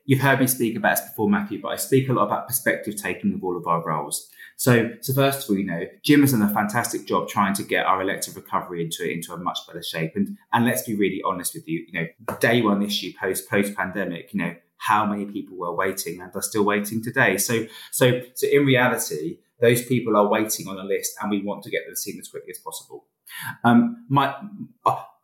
you've 0.05 0.21
heard 0.21 0.39
me 0.39 0.47
speak 0.47 0.77
about 0.77 0.97
this 0.97 1.09
before, 1.09 1.29
Matthew, 1.29 1.61
but 1.61 1.69
I 1.69 1.75
speak 1.75 2.07
a 2.07 2.13
lot 2.13 2.27
about 2.27 2.47
perspective 2.47 2.95
taking 2.95 3.33
of 3.33 3.43
all 3.43 3.57
of 3.57 3.67
our 3.67 3.83
roles. 3.83 4.29
So, 4.55 4.91
so 5.01 5.13
first 5.13 5.43
of 5.43 5.49
all, 5.49 5.57
you 5.57 5.65
know, 5.65 5.85
Jim 6.03 6.21
has 6.21 6.31
done 6.31 6.43
a 6.43 6.53
fantastic 6.53 7.07
job 7.07 7.27
trying 7.27 7.55
to 7.55 7.63
get 7.63 7.85
our 7.85 8.01
elective 8.01 8.35
recovery 8.35 8.83
into 8.83 9.09
into 9.09 9.33
a 9.33 9.37
much 9.37 9.59
better 9.67 9.81
shape. 9.81 10.15
And 10.15 10.37
and 10.53 10.65
let's 10.65 10.83
be 10.83 10.95
really 10.95 11.21
honest 11.25 11.55
with 11.55 11.67
you, 11.67 11.85
you 11.91 11.99
know, 11.99 12.35
day 12.39 12.61
one 12.61 12.83
issue 12.83 13.11
post 13.19 13.49
post 13.49 13.75
pandemic, 13.75 14.31
you 14.33 14.39
know, 14.39 14.55
how 14.87 15.05
many 15.05 15.25
people 15.25 15.57
were 15.57 15.75
waiting 15.75 16.21
and 16.21 16.31
are 16.35 16.41
still 16.41 16.65
waiting 16.65 17.01
today. 17.01 17.37
So, 17.37 17.65
so, 17.91 18.21
so 18.33 18.47
in 18.47 18.65
reality, 18.65 19.37
those 19.61 19.81
people 19.85 20.17
are 20.17 20.27
waiting 20.27 20.67
on 20.67 20.77
a 20.77 20.83
list, 20.83 21.11
and 21.21 21.31
we 21.31 21.41
want 21.41 21.63
to 21.63 21.69
get 21.69 21.85
them 21.85 21.95
seen 21.95 22.19
as 22.19 22.27
quickly 22.27 22.51
as 22.51 22.59
possible. 22.59 23.05
Um, 23.63 24.05
my, 24.09 24.35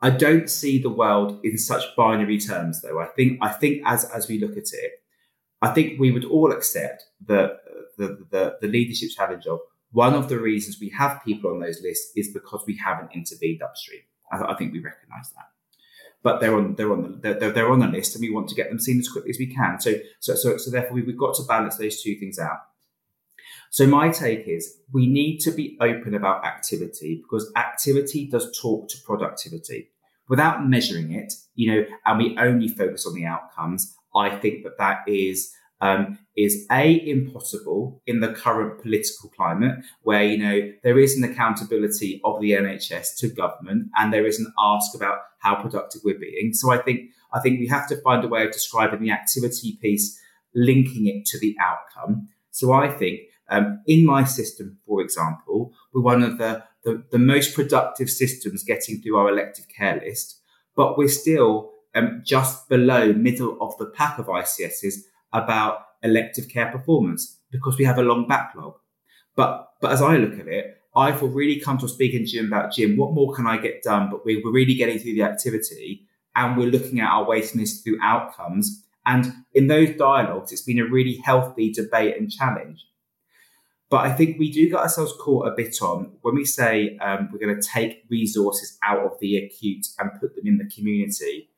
I 0.02 0.10
don't 0.10 0.50
see 0.50 0.82
the 0.82 0.90
world 0.90 1.40
in 1.44 1.58
such 1.58 1.84
binary 1.98 2.40
terms, 2.40 2.82
though. 2.82 3.00
I 3.00 3.08
think, 3.08 3.40
I 3.42 3.50
think 3.50 3.84
as 3.86 4.06
as 4.06 4.28
we 4.30 4.40
look 4.40 4.52
at 4.52 4.72
it, 4.72 4.92
I 5.62 5.70
think 5.74 6.00
we 6.00 6.12
would 6.12 6.26
all 6.26 6.52
accept 6.54 7.04
that 7.28 7.58
the, 7.98 8.26
the, 8.32 8.58
the 8.62 8.68
leadership 8.68 9.10
challenge 9.16 9.46
of 9.46 9.60
one 9.92 10.14
of 10.14 10.30
the 10.30 10.40
reasons 10.40 10.78
we 10.80 10.90
have 10.98 11.22
people 11.26 11.52
on 11.52 11.60
those 11.60 11.82
lists 11.82 12.12
is 12.16 12.32
because 12.34 12.64
we 12.66 12.78
haven't 12.78 13.12
intervened 13.14 13.62
upstream. 13.62 14.02
I, 14.32 14.54
I 14.54 14.56
think 14.56 14.72
we 14.72 14.80
recognise 14.80 15.32
that. 15.36 15.48
But 16.22 16.42
they're 16.42 16.56
on 16.56 16.76
they're 16.76 16.92
on 16.92 17.20
the 17.22 17.34
they're, 17.34 17.52
they're 17.52 17.72
on 17.72 17.80
the 17.80 17.88
list, 17.88 18.16
and 18.16 18.22
we 18.22 18.30
want 18.30 18.50
to 18.50 18.56
get 18.56 18.70
them 18.70 18.80
seen 18.80 19.00
as 19.00 19.08
quickly 19.08 19.30
as 19.30 19.40
we 19.40 19.48
can. 19.48 19.80
So 19.80 19.94
so 20.20 20.36
so 20.36 20.58
so 20.58 20.70
therefore 20.70 20.96
we've 20.96 21.18
got 21.18 21.36
to 21.36 21.44
balance 21.44 21.78
those 21.78 22.02
two 22.02 22.16
things 22.16 22.40
out. 22.40 22.60
So 23.72 23.86
my 23.86 24.10
take 24.10 24.48
is 24.48 24.78
we 24.92 25.08
need 25.08 25.40
to 25.40 25.52
be 25.52 25.78
open 25.80 26.16
about 26.16 26.44
activity 26.46 27.22
because 27.22 27.52
activity 27.56 28.28
does 28.28 28.58
talk 28.60 28.90
to 28.90 28.98
productivity. 29.06 29.92
Without 30.28 30.68
measuring 30.68 31.12
it, 31.12 31.34
you 31.56 31.74
know, 31.74 31.86
and 32.06 32.18
we 32.18 32.38
only 32.38 32.68
focus 32.68 33.06
on 33.06 33.16
the 33.16 33.26
outcomes, 33.26 33.96
I 34.16 34.30
think 34.30 34.64
that 34.64 34.78
that 34.78 35.00
is 35.08 35.52
um, 35.82 36.20
is 36.36 36.66
a 36.72 37.10
impossible 37.10 38.02
in 38.06 38.20
the 38.20 38.34
current 38.34 38.82
political 38.82 39.30
climate 39.30 39.76
where 40.04 40.24
you 40.24 40.38
know 40.38 40.72
there 40.84 41.00
is 41.00 41.18
an 41.18 41.24
accountability 41.24 42.22
of 42.24 42.42
the 42.42 42.52
NHS 42.52 43.18
to 43.20 43.30
government 43.30 43.88
and 43.98 44.14
there 44.14 44.26
is 44.26 44.40
an 44.40 44.52
ask 44.60 44.96
about 44.96 45.20
how 45.40 45.56
productive 45.56 46.02
we're 46.04 46.20
being. 46.20 46.54
So 46.54 46.72
I 46.72 46.78
think 46.78 47.12
I 47.34 47.40
think 47.40 47.60
we 47.60 47.68
have 47.68 47.88
to 47.90 48.02
find 48.02 48.24
a 48.24 48.28
way 48.28 48.46
of 48.46 48.52
describing 48.52 49.02
the 49.02 49.12
activity 49.12 49.78
piece, 49.82 50.20
linking 50.56 51.08
it 51.08 51.26
to 51.28 51.40
the 51.40 51.56
outcome. 51.62 52.30
So 52.52 52.74
I 52.74 52.90
think 52.90 53.22
um, 53.50 53.82
in 53.88 54.06
my 54.06 54.24
system, 54.24 54.78
for 54.86 55.02
example, 55.02 55.74
we're 55.94 56.02
one 56.02 56.24
of 56.24 56.38
the, 56.38 56.64
the, 56.84 57.04
the 57.12 57.20
most 57.20 57.56
productive 57.56 58.10
systems 58.10 58.64
getting 58.64 59.02
through 59.02 59.18
our 59.18 59.30
elective 59.30 59.66
care 59.68 60.02
list, 60.04 60.40
but 60.76 60.98
we're 60.98 61.08
still 61.08 61.72
um, 61.96 62.22
just 62.26 62.70
below 62.70 63.14
middle 63.14 63.58
of 63.62 63.78
the 63.78 63.88
pack 63.88 64.20
of 64.20 64.28
ICSs 64.28 64.96
about 65.34 65.86
elective 66.04 66.50
care 66.50 66.72
performance 66.72 67.40
because 67.52 67.78
we 67.78 67.86
have 67.86 67.98
a 67.98 68.04
long 68.04 68.28
backlog. 68.28 68.76
But 69.36 69.72
but 69.82 69.92
as 69.92 70.02
I 70.02 70.18
look 70.18 70.40
at 70.40 70.48
it, 70.48 70.78
I 70.96 71.12
feel 71.12 71.30
really 71.30 71.62
speaking 71.62 72.26
to 72.26 72.26
Jim 72.26 72.48
about 72.48 72.74
Jim. 72.74 72.98
What 72.98 73.14
more 73.14 73.34
can 73.34 73.48
I 73.48 73.58
get 73.58 73.84
done? 73.84 74.10
But 74.10 74.26
we, 74.26 74.42
we're 74.44 74.52
really 74.52 74.74
getting 74.74 75.00
through 75.00 75.14
the 75.14 75.24
activity 75.24 76.08
and 76.36 76.58
we're 76.58 76.72
looking 76.72 77.00
at 77.00 77.10
our 77.10 77.26
waiting 77.26 77.62
list 77.62 77.84
through 77.84 78.00
outcomes. 78.02 78.84
And 79.06 79.34
in 79.54 79.68
those 79.68 79.96
dialogues, 79.96 80.52
it's 80.52 80.62
been 80.62 80.80
a 80.80 80.86
really 80.86 81.16
healthy 81.24 81.72
debate 81.72 82.18
and 82.18 82.32
challenge. 82.32 82.86
But 83.90 84.06
I 84.06 84.12
think 84.12 84.38
we 84.38 84.52
do 84.52 84.70
get 84.70 84.80
ourselves 84.80 85.14
caught 85.20 85.48
a 85.48 85.56
bit 85.56 85.82
on 85.82 86.12
when 86.22 86.36
we 86.36 86.46
say 86.46 86.98
um, 86.98 87.30
we're 87.32 87.40
going 87.40 87.60
to 87.60 87.68
take 87.68 88.04
resources 88.10 88.78
out 88.84 89.04
of 89.04 89.20
the 89.20 89.38
acute 89.38 89.88
and 89.98 90.12
put 90.20 90.36
them 90.36 90.46
in 90.46 90.58
the 90.58 90.70
community. 90.70 91.50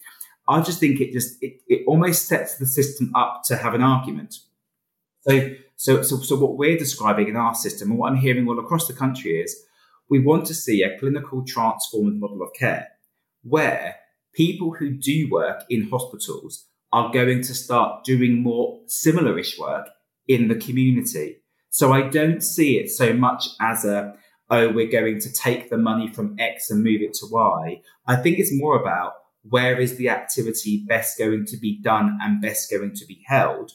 I 0.51 0.61
just 0.61 0.79
think 0.79 0.99
it 0.99 1.11
just 1.13 1.41
it, 1.41 1.61
it 1.67 1.83
almost 1.87 2.27
sets 2.27 2.55
the 2.55 2.65
system 2.65 3.11
up 3.15 3.43
to 3.45 3.57
have 3.57 3.73
an 3.73 3.81
argument. 3.81 4.35
So, 5.21 5.53
so, 5.75 6.01
so, 6.01 6.17
so 6.17 6.35
what 6.35 6.57
we're 6.57 6.77
describing 6.77 7.27
in 7.27 7.35
our 7.35 7.55
system 7.55 7.91
and 7.91 7.99
what 7.99 8.11
I'm 8.11 8.17
hearing 8.17 8.47
all 8.47 8.59
across 8.59 8.87
the 8.87 8.93
country 8.93 9.39
is 9.39 9.55
we 10.09 10.19
want 10.19 10.45
to 10.47 10.53
see 10.53 10.83
a 10.83 10.97
clinical 10.99 11.43
transformed 11.45 12.19
model 12.19 12.41
of 12.41 12.53
care 12.53 12.89
where 13.43 13.95
people 14.33 14.73
who 14.73 14.91
do 14.91 15.29
work 15.29 15.63
in 15.69 15.89
hospitals 15.89 16.65
are 16.91 17.11
going 17.11 17.41
to 17.41 17.53
start 17.53 18.03
doing 18.03 18.41
more 18.41 18.81
similar-ish 18.87 19.57
work 19.57 19.87
in 20.27 20.47
the 20.47 20.55
community. 20.55 21.37
So 21.69 21.93
I 21.93 22.09
don't 22.09 22.41
see 22.41 22.77
it 22.77 22.89
so 22.89 23.13
much 23.13 23.47
as 23.61 23.85
a, 23.85 24.13
oh, 24.49 24.69
we're 24.69 24.91
going 24.91 25.19
to 25.21 25.31
take 25.31 25.69
the 25.69 25.77
money 25.77 26.07
from 26.09 26.35
X 26.37 26.69
and 26.69 26.83
move 26.83 27.01
it 27.01 27.13
to 27.15 27.27
Y. 27.31 27.81
I 28.07 28.15
think 28.17 28.39
it's 28.39 28.53
more 28.53 28.79
about 28.79 29.13
where 29.43 29.79
is 29.79 29.97
the 29.97 30.09
activity 30.09 30.83
best 30.87 31.17
going 31.17 31.45
to 31.47 31.57
be 31.57 31.79
done 31.81 32.17
and 32.21 32.41
best 32.41 32.69
going 32.69 32.93
to 32.95 33.05
be 33.05 33.23
held. 33.25 33.71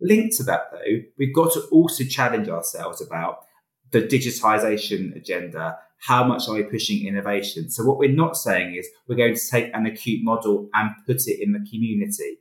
Linked 0.00 0.36
to 0.36 0.42
that, 0.44 0.70
though, 0.72 1.02
we've 1.18 1.34
got 1.34 1.52
to 1.52 1.60
also 1.70 2.04
challenge 2.04 2.48
ourselves 2.48 3.00
about 3.00 3.44
the 3.92 4.02
digitization 4.02 5.14
agenda. 5.14 5.78
How 5.98 6.24
much 6.24 6.48
are 6.48 6.54
we 6.54 6.62
pushing 6.62 7.06
innovation? 7.06 7.70
So, 7.70 7.84
what 7.84 7.98
we're 7.98 8.10
not 8.10 8.36
saying 8.36 8.74
is 8.76 8.88
we're 9.06 9.16
going 9.16 9.34
to 9.34 9.50
take 9.50 9.70
an 9.74 9.86
acute 9.86 10.24
model 10.24 10.70
and 10.72 10.90
put 11.06 11.26
it 11.26 11.42
in 11.42 11.52
the 11.52 11.66
community. 11.70 12.38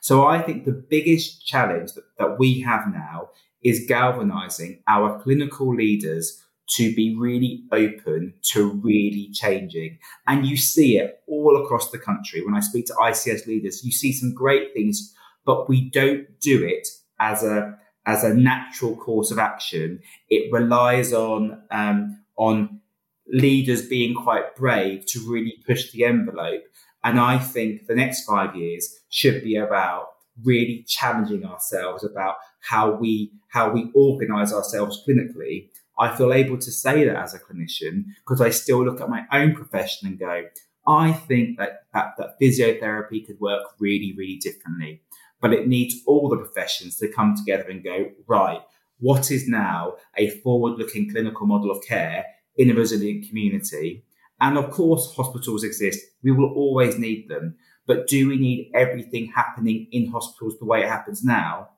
So, 0.00 0.26
I 0.26 0.40
think 0.40 0.64
the 0.64 0.84
biggest 0.88 1.44
challenge 1.44 1.92
that, 1.94 2.04
that 2.18 2.38
we 2.38 2.60
have 2.60 2.86
now 2.92 3.30
is 3.62 3.86
galvanizing 3.86 4.82
our 4.86 5.20
clinical 5.20 5.74
leaders 5.74 6.42
to 6.70 6.94
be 6.94 7.16
really 7.16 7.64
open 7.72 8.32
to 8.42 8.70
really 8.70 9.30
changing. 9.32 9.98
And 10.26 10.46
you 10.46 10.56
see 10.56 10.98
it 10.98 11.20
all 11.26 11.60
across 11.62 11.90
the 11.90 11.98
country. 11.98 12.44
When 12.44 12.54
I 12.54 12.60
speak 12.60 12.86
to 12.86 12.94
ICS 12.94 13.46
leaders, 13.46 13.84
you 13.84 13.90
see 13.90 14.12
some 14.12 14.32
great 14.32 14.72
things, 14.72 15.14
but 15.44 15.68
we 15.68 15.90
don't 15.90 16.26
do 16.40 16.64
it 16.64 16.88
as 17.18 17.42
a 17.42 17.76
as 18.06 18.24
a 18.24 18.34
natural 18.34 18.96
course 18.96 19.30
of 19.30 19.38
action. 19.38 20.00
It 20.28 20.52
relies 20.52 21.12
on 21.12 21.62
um, 21.70 22.20
on 22.36 22.80
leaders 23.28 23.86
being 23.86 24.14
quite 24.14 24.56
brave 24.56 25.06
to 25.06 25.20
really 25.30 25.54
push 25.66 25.90
the 25.92 26.04
envelope. 26.04 26.62
And 27.02 27.18
I 27.18 27.38
think 27.38 27.86
the 27.86 27.94
next 27.94 28.24
five 28.24 28.54
years 28.54 29.00
should 29.08 29.42
be 29.42 29.56
about 29.56 30.08
really 30.42 30.84
challenging 30.88 31.44
ourselves 31.44 32.04
about 32.04 32.36
how 32.60 32.92
we 32.92 33.32
how 33.48 33.70
we 33.70 33.90
organize 33.94 34.52
ourselves 34.52 35.02
clinically 35.06 35.68
I 36.00 36.16
feel 36.16 36.32
able 36.32 36.56
to 36.56 36.72
say 36.72 37.04
that 37.04 37.16
as 37.16 37.34
a 37.34 37.38
clinician 37.38 38.06
because 38.16 38.40
I 38.40 38.50
still 38.50 38.84
look 38.84 39.02
at 39.02 39.10
my 39.10 39.26
own 39.30 39.54
profession 39.54 40.08
and 40.08 40.18
go, 40.18 40.44
I 40.88 41.12
think 41.12 41.58
that, 41.58 41.84
that, 41.92 42.14
that 42.16 42.40
physiotherapy 42.40 43.26
could 43.26 43.38
work 43.38 43.62
really, 43.78 44.14
really 44.16 44.36
differently. 44.36 45.02
But 45.42 45.52
it 45.52 45.68
needs 45.68 45.96
all 46.06 46.30
the 46.30 46.38
professions 46.38 46.96
to 46.96 47.08
come 47.08 47.36
together 47.36 47.68
and 47.68 47.84
go, 47.84 48.10
right, 48.26 48.60
what 48.98 49.30
is 49.30 49.46
now 49.46 49.96
a 50.16 50.30
forward 50.30 50.78
looking 50.78 51.10
clinical 51.10 51.46
model 51.46 51.70
of 51.70 51.84
care 51.84 52.24
in 52.56 52.70
a 52.70 52.74
resilient 52.74 53.28
community? 53.28 54.04
And 54.40 54.56
of 54.56 54.70
course, 54.70 55.14
hospitals 55.14 55.64
exist. 55.64 56.00
We 56.22 56.32
will 56.32 56.52
always 56.54 56.98
need 56.98 57.28
them. 57.28 57.56
But 57.86 58.06
do 58.06 58.28
we 58.28 58.36
need 58.36 58.70
everything 58.74 59.32
happening 59.34 59.86
in 59.92 60.10
hospitals 60.10 60.58
the 60.58 60.64
way 60.64 60.82
it 60.82 60.88
happens 60.88 61.22
now? 61.22 61.70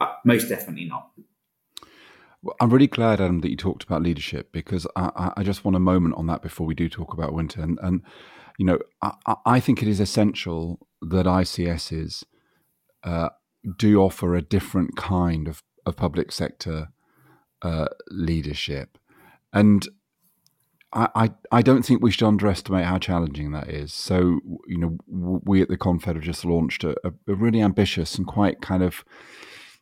Uh, 0.00 0.12
most 0.24 0.48
definitely 0.48 0.84
not. 0.84 1.10
I'm 2.60 2.70
really 2.70 2.88
glad, 2.88 3.20
Adam, 3.20 3.40
that 3.40 3.50
you 3.50 3.56
talked 3.56 3.84
about 3.84 4.02
leadership 4.02 4.50
because 4.52 4.86
I, 4.96 5.32
I, 5.36 5.42
just 5.44 5.64
want 5.64 5.76
a 5.76 5.80
moment 5.80 6.16
on 6.16 6.26
that 6.26 6.42
before 6.42 6.66
we 6.66 6.74
do 6.74 6.88
talk 6.88 7.14
about 7.14 7.32
winter. 7.32 7.62
And, 7.62 7.78
and 7.82 8.02
you 8.58 8.66
know, 8.66 8.78
I, 9.00 9.36
I 9.46 9.60
think 9.60 9.80
it 9.80 9.88
is 9.88 10.00
essential 10.00 10.86
that 11.00 11.26
ICSs 11.26 12.24
uh, 13.04 13.28
do 13.78 14.00
offer 14.00 14.34
a 14.34 14.42
different 14.42 14.96
kind 14.96 15.46
of, 15.46 15.62
of 15.86 15.96
public 15.96 16.32
sector 16.32 16.88
uh, 17.62 17.86
leadership. 18.10 18.98
And 19.52 19.86
I, 20.92 21.08
I, 21.14 21.30
I 21.52 21.62
don't 21.62 21.84
think 21.84 22.02
we 22.02 22.10
should 22.10 22.26
underestimate 22.26 22.86
how 22.86 22.98
challenging 22.98 23.52
that 23.52 23.68
is. 23.68 23.92
So, 23.92 24.40
you 24.66 24.78
know, 24.78 24.98
we 25.06 25.62
at 25.62 25.68
the 25.68 25.76
Confed 25.76 26.14
have 26.14 26.20
just 26.20 26.44
launched 26.44 26.82
a, 26.82 26.96
a 27.04 27.34
really 27.34 27.60
ambitious 27.60 28.16
and 28.16 28.26
quite 28.26 28.60
kind 28.60 28.82
of 28.82 29.04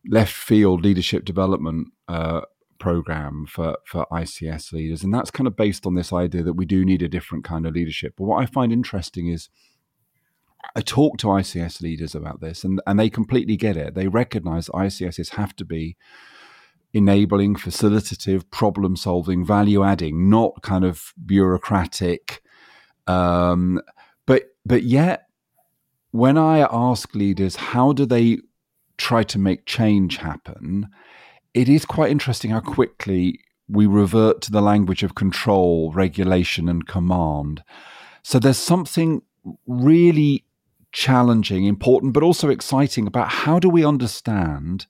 left 0.07 0.33
field 0.33 0.83
leadership 0.83 1.25
development 1.25 1.89
uh, 2.09 2.43
program 2.79 3.47
for, 3.47 3.77
for 3.85 4.07
ICS 4.11 4.73
leaders. 4.73 5.05
And 5.05 5.13
that's 5.13 5.31
kind 5.31 5.47
of 5.47 5.57
based 5.57 5.87
on 5.87 5.95
this 5.95 6.13
idea 6.13 6.43
that 6.43 6.55
we 6.55 6.65
do 6.65 6.85
need 6.85 7.03
a 7.03 7.09
different 7.09 7.45
kind 7.45 7.67
of 7.67 7.75
leadership. 7.75 8.15
But 8.17 8.25
what 8.25 8.43
I 8.43 8.47
find 8.47 8.73
interesting 8.73 9.29
is 9.29 9.49
I 10.75 10.81
talk 10.81 11.19
to 11.19 11.29
ICS 11.29 11.81
leaders 11.81 12.15
about 12.15 12.41
this 12.41 12.65
and, 12.65 12.81
and 12.87 12.99
they 12.99 13.11
completely 13.11 13.57
get 13.57 13.77
it. 13.77 13.95
They 13.95 14.09
recognize 14.09 14.69
ICSs 14.69 15.31
have 15.31 15.55
to 15.57 15.65
be 15.65 15.97
enabling, 16.93 17.55
facilitative, 17.55 18.51
problem 18.51 18.97
solving, 18.97 19.45
value 19.45 19.85
adding, 19.85 20.29
not 20.29 20.63
kind 20.63 20.85
of 20.85 21.13
bureaucratic. 21.25 22.43
Um, 23.07 23.81
but 24.27 24.45
but 24.67 24.83
yet, 24.83 25.27
when 26.11 26.37
I 26.37 26.61
ask 26.71 27.15
leaders 27.15 27.57
how 27.57 27.93
do 27.93 28.05
they 28.05 28.39
try 29.01 29.23
to 29.25 29.39
make 29.39 29.65
change 29.65 30.19
happen, 30.19 30.89
it 31.55 31.69
is 31.69 31.85
quite 31.85 32.11
interesting 32.11 32.51
how 32.51 32.61
quickly 32.61 33.41
we 33.67 33.87
revert 33.87 34.43
to 34.43 34.53
the 34.53 34.61
language 34.61 35.03
of 35.03 35.15
control, 35.15 35.91
regulation, 35.93 36.69
and 36.69 36.87
command. 36.87 37.63
So 38.23 38.39
there's 38.39 38.59
something 38.59 39.23
really 39.67 40.45
challenging, 40.93 41.65
important, 41.65 42.13
but 42.13 42.23
also 42.23 42.51
exciting 42.51 43.07
about 43.07 43.29
how 43.29 43.59
do 43.59 43.69
we 43.69 43.85
understand 43.85 44.87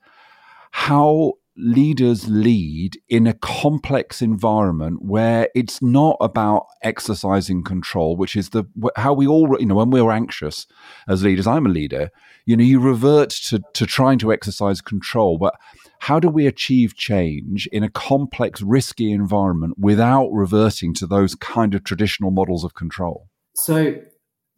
how 0.73 1.35
leaders 1.61 2.29
lead 2.29 3.01
in 3.09 3.27
a 3.27 3.35
complex 3.35 4.23
environment 4.23 5.03
where 5.03 5.49
it's 5.55 5.81
not 5.83 6.17
about 6.21 6.67
exercising 6.83 7.63
control 7.63 8.17
which 8.17 8.35
is 8.35 8.51
the 8.51 8.65
how 8.97 9.13
we 9.13 9.27
all 9.27 9.57
you 9.61 9.67
know 9.67 9.75
when 9.75 9.91
we're 9.91 10.11
anxious 10.11 10.67
as 11.09 11.23
leaders 11.23 11.47
i'm 11.47 11.67
a 11.67 11.69
leader 11.69 12.11
you 12.47 12.57
know 12.57 12.65
you 12.65 12.81
revert 12.81 13.31
to 13.31 13.61
to 13.75 13.87
trying 13.87 14.19
to 14.19 14.33
exercise 14.33 14.81
control. 14.81 15.39
But 15.39 15.55
how 16.01 16.19
do 16.19 16.29
we 16.29 16.47
achieve 16.47 16.97
change 16.97 17.69
in 17.69 17.85
a 17.85 17.91
complex 17.91 18.63
risky 18.63 19.13
environment 19.13 19.75
without 19.79 20.31
reverting 20.33 20.95
to 20.95 21.07
those 21.07 21.35
kind 21.35 21.75
of 21.75 21.85
traditional 21.85 22.31
models 22.31 22.65
of 22.65 22.75
control? 22.75 23.29
So 23.55 24.01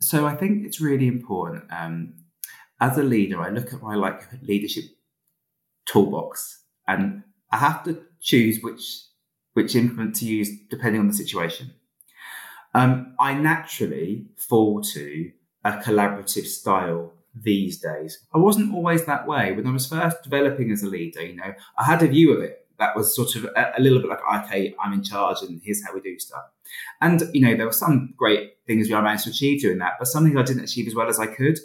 so 0.00 0.26
i 0.26 0.34
think 0.34 0.66
it's 0.66 0.80
really 0.80 1.06
important 1.06 1.62
um, 1.70 2.14
as 2.80 2.98
a 2.98 3.04
leader 3.04 3.40
i 3.40 3.50
look 3.50 3.72
at 3.72 3.80
my 3.80 3.94
like 3.94 4.22
leadership 4.42 4.84
toolbox 5.86 6.61
and 6.86 7.22
I 7.50 7.58
have 7.58 7.84
to 7.84 8.02
choose 8.20 8.60
which 8.62 8.82
which 9.54 9.76
implement 9.76 10.16
to 10.16 10.24
use 10.24 10.50
depending 10.70 11.00
on 11.00 11.08
the 11.08 11.14
situation. 11.14 11.72
Um, 12.74 13.14
I 13.20 13.34
naturally 13.34 14.26
fall 14.38 14.80
to 14.80 15.30
a 15.64 15.72
collaborative 15.72 16.46
style 16.46 17.12
these 17.34 17.78
days. 17.78 18.18
I 18.34 18.38
wasn't 18.38 18.74
always 18.74 19.04
that 19.04 19.26
way 19.26 19.52
when 19.52 19.66
I 19.66 19.72
was 19.72 19.86
first 19.86 20.22
developing 20.22 20.70
as 20.70 20.82
a 20.82 20.88
leader. 20.88 21.22
You 21.24 21.36
know, 21.36 21.52
I 21.78 21.84
had 21.84 22.02
a 22.02 22.08
view 22.08 22.32
of 22.32 22.42
it 22.42 22.66
that 22.78 22.96
was 22.96 23.14
sort 23.14 23.36
of 23.36 23.44
a, 23.44 23.72
a 23.76 23.80
little 23.80 24.00
bit 24.00 24.10
like, 24.10 24.44
okay, 24.44 24.74
I'm 24.82 24.92
in 24.92 25.02
charge, 25.02 25.38
and 25.42 25.60
here's 25.62 25.84
how 25.84 25.94
we 25.94 26.00
do 26.00 26.18
stuff. 26.18 26.44
And 27.00 27.22
you 27.32 27.40
know, 27.40 27.56
there 27.56 27.66
were 27.66 27.72
some 27.72 28.14
great 28.16 28.54
things 28.66 28.90
I 28.90 29.00
managed 29.00 29.24
to 29.24 29.30
achieve 29.30 29.60
doing 29.60 29.78
that, 29.78 29.94
but 29.98 30.08
something 30.08 30.36
I 30.36 30.42
didn't 30.42 30.64
achieve 30.64 30.86
as 30.86 30.94
well 30.94 31.08
as 31.08 31.20
I 31.20 31.26
could. 31.26 31.58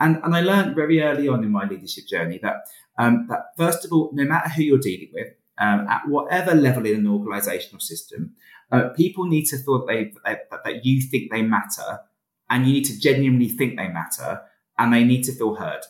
And, 0.00 0.20
and 0.22 0.34
I 0.34 0.40
learned 0.40 0.76
very 0.76 1.02
early 1.02 1.28
on 1.28 1.42
in 1.42 1.50
my 1.50 1.66
leadership 1.66 2.06
journey 2.06 2.38
that, 2.42 2.68
um, 2.98 3.26
that 3.28 3.46
first 3.56 3.84
of 3.84 3.92
all, 3.92 4.10
no 4.12 4.24
matter 4.24 4.48
who 4.50 4.62
you're 4.62 4.78
dealing 4.78 5.10
with, 5.12 5.28
um, 5.58 5.86
at 5.88 6.02
whatever 6.06 6.54
level 6.54 6.86
in 6.86 6.94
an 6.96 7.06
organizational 7.06 7.80
system, 7.80 8.34
uh, 8.70 8.90
people 8.90 9.26
need 9.26 9.46
to 9.46 9.58
feel 9.58 9.84
that, 9.84 9.86
they, 9.88 10.12
that, 10.24 10.64
that 10.64 10.84
you 10.84 11.00
think 11.00 11.32
they 11.32 11.42
matter 11.42 12.00
and 12.48 12.66
you 12.66 12.74
need 12.74 12.84
to 12.84 12.98
genuinely 12.98 13.48
think 13.48 13.76
they 13.76 13.88
matter 13.88 14.42
and 14.78 14.92
they 14.92 15.04
need 15.04 15.24
to 15.24 15.32
feel 15.32 15.56
heard. 15.56 15.80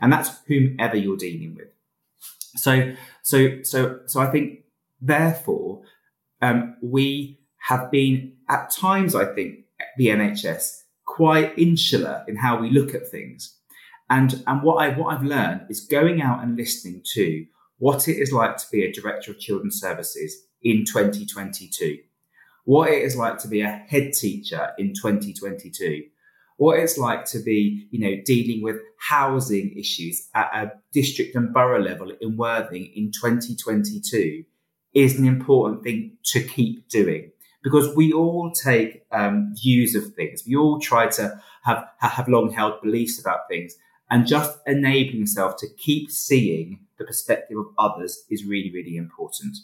And 0.00 0.12
that's 0.12 0.30
whomever 0.46 0.96
you're 0.96 1.16
dealing 1.16 1.54
with. 1.54 1.68
So, 2.56 2.92
so, 3.22 3.62
so, 3.62 4.00
so 4.06 4.20
I 4.20 4.26
think 4.26 4.60
therefore, 5.00 5.82
um, 6.42 6.76
we 6.82 7.40
have 7.68 7.90
been 7.90 8.34
at 8.48 8.70
times, 8.70 9.14
I 9.14 9.24
think, 9.24 9.60
the 9.96 10.08
NHS 10.08 10.82
quite 11.06 11.58
insular 11.58 12.24
in 12.28 12.36
how 12.36 12.60
we 12.60 12.70
look 12.70 12.94
at 12.94 13.08
things. 13.08 13.56
And, 14.10 14.42
and 14.46 14.62
what, 14.62 14.76
I, 14.76 14.90
what 14.90 15.14
I've 15.14 15.24
learned 15.24 15.62
is 15.68 15.80
going 15.80 16.20
out 16.20 16.42
and 16.42 16.56
listening 16.56 17.02
to 17.14 17.46
what 17.78 18.08
it 18.08 18.18
is 18.18 18.32
like 18.32 18.56
to 18.58 18.66
be 18.70 18.84
a 18.84 18.92
director 18.92 19.30
of 19.30 19.38
children's 19.38 19.80
services 19.80 20.46
in 20.62 20.84
2022, 20.84 21.98
what 22.64 22.90
it 22.90 23.02
is 23.02 23.16
like 23.16 23.38
to 23.38 23.48
be 23.48 23.60
a 23.60 23.68
head 23.68 24.12
teacher 24.12 24.70
in 24.78 24.92
2022, 24.94 26.04
what 26.56 26.78
it's 26.78 26.96
like 26.96 27.24
to 27.26 27.38
be, 27.38 27.86
you 27.90 28.00
know, 28.00 28.22
dealing 28.24 28.62
with 28.62 28.76
housing 28.98 29.76
issues 29.76 30.28
at 30.34 30.50
a 30.54 30.72
district 30.92 31.36
and 31.36 31.52
borough 31.52 31.82
level 31.82 32.12
in 32.20 32.36
Worthing 32.36 32.90
in 32.94 33.12
2022 33.12 34.44
is 34.94 35.18
an 35.18 35.26
important 35.26 35.82
thing 35.82 36.16
to 36.24 36.42
keep 36.42 36.88
doing 36.88 37.30
because 37.66 37.96
we 37.96 38.12
all 38.12 38.52
take 38.52 39.02
um, 39.10 39.52
views 39.60 39.96
of 39.96 40.14
things. 40.14 40.44
We 40.46 40.54
all 40.54 40.78
try 40.78 41.08
to 41.08 41.42
have 41.64 41.84
have 41.98 42.28
long 42.28 42.52
held 42.52 42.80
beliefs 42.80 43.18
about 43.18 43.48
things, 43.48 43.76
and 44.08 44.24
just 44.24 44.56
enabling 44.68 45.18
yourself 45.18 45.56
to 45.56 45.66
keep 45.76 46.12
seeing 46.12 46.78
the 46.96 47.04
perspective 47.04 47.58
of 47.58 47.66
others 47.76 48.22
is 48.30 48.44
really 48.44 48.70
really 48.72 48.96
important. 48.96 49.56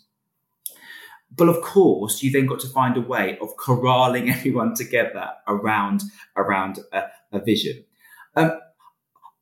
But 1.31 1.49
of 1.49 1.62
course, 1.62 2.25
you 2.25 2.33
then 2.33 2.47
got 2.47 2.59
to 2.61 2.69
find 2.69 2.97
a 2.97 3.01
way 3.01 3.38
of 3.41 3.57
corralling 3.57 4.29
everyone 4.37 4.75
together 4.75 5.29
around 5.47 6.03
around 6.37 6.81
a, 6.93 7.05
a 7.31 7.38
vision. 7.38 7.85
Um, 8.35 8.59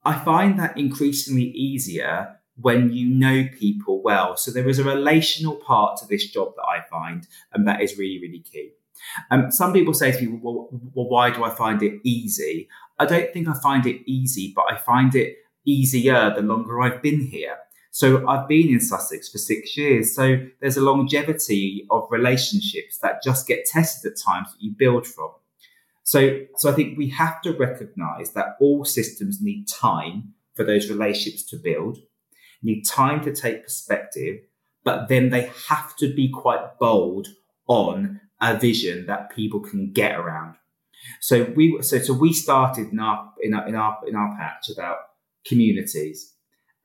I 0.04 0.18
find 0.18 0.58
that 0.58 0.76
increasingly 0.76 1.44
easier 1.44 2.39
when 2.60 2.92
you 2.92 3.08
know 3.08 3.46
people 3.58 4.02
well. 4.02 4.36
So 4.36 4.50
there 4.50 4.68
is 4.68 4.78
a 4.78 4.84
relational 4.84 5.56
part 5.56 5.98
to 5.98 6.06
this 6.06 6.30
job 6.30 6.54
that 6.56 6.64
I 6.64 6.82
find, 6.88 7.26
and 7.52 7.66
that 7.66 7.80
is 7.80 7.98
really, 7.98 8.20
really 8.20 8.40
key. 8.40 8.72
Um, 9.30 9.50
some 9.50 9.72
people 9.72 9.94
say 9.94 10.12
to 10.12 10.22
me, 10.22 10.38
well, 10.42 10.68
well, 10.94 11.08
why 11.08 11.30
do 11.30 11.44
I 11.44 11.50
find 11.50 11.82
it 11.82 12.00
easy? 12.04 12.68
I 12.98 13.06
don't 13.06 13.32
think 13.32 13.48
I 13.48 13.54
find 13.54 13.86
it 13.86 14.02
easy, 14.06 14.52
but 14.54 14.66
I 14.70 14.76
find 14.76 15.14
it 15.14 15.36
easier 15.64 16.32
the 16.34 16.42
longer 16.42 16.80
I've 16.80 17.02
been 17.02 17.20
here. 17.26 17.56
So 17.92 18.26
I've 18.28 18.46
been 18.46 18.68
in 18.68 18.80
Sussex 18.80 19.28
for 19.28 19.38
six 19.38 19.76
years. 19.76 20.14
So 20.14 20.46
there's 20.60 20.76
a 20.76 20.82
longevity 20.82 21.86
of 21.90 22.06
relationships 22.10 22.98
that 22.98 23.22
just 23.22 23.48
get 23.48 23.64
tested 23.66 24.12
at 24.12 24.18
times 24.18 24.52
that 24.52 24.62
you 24.62 24.72
build 24.76 25.06
from. 25.06 25.30
So, 26.04 26.40
so 26.56 26.70
I 26.70 26.72
think 26.72 26.96
we 26.96 27.08
have 27.10 27.40
to 27.42 27.52
recognize 27.52 28.32
that 28.32 28.56
all 28.60 28.84
systems 28.84 29.40
need 29.40 29.66
time 29.66 30.34
for 30.54 30.64
those 30.64 30.88
relationships 30.90 31.42
to 31.50 31.56
build 31.56 31.98
need 32.62 32.82
time 32.82 33.22
to 33.24 33.34
take 33.34 33.64
perspective, 33.64 34.40
but 34.84 35.08
then 35.08 35.30
they 35.30 35.50
have 35.68 35.96
to 35.96 36.12
be 36.12 36.30
quite 36.30 36.78
bold 36.78 37.28
on 37.66 38.20
a 38.40 38.56
vision 38.56 39.06
that 39.06 39.30
people 39.30 39.60
can 39.60 39.92
get 39.92 40.18
around. 40.18 40.56
So 41.20 41.44
we 41.56 41.78
so 41.82 41.98
so 41.98 42.12
we 42.12 42.32
started 42.32 42.88
in 42.92 42.98
our 42.98 43.32
in 43.40 43.54
our 43.54 43.68
in 43.68 43.74
our 43.74 43.98
in 44.06 44.16
our 44.16 44.36
patch 44.36 44.68
about 44.70 44.98
communities, 45.46 46.34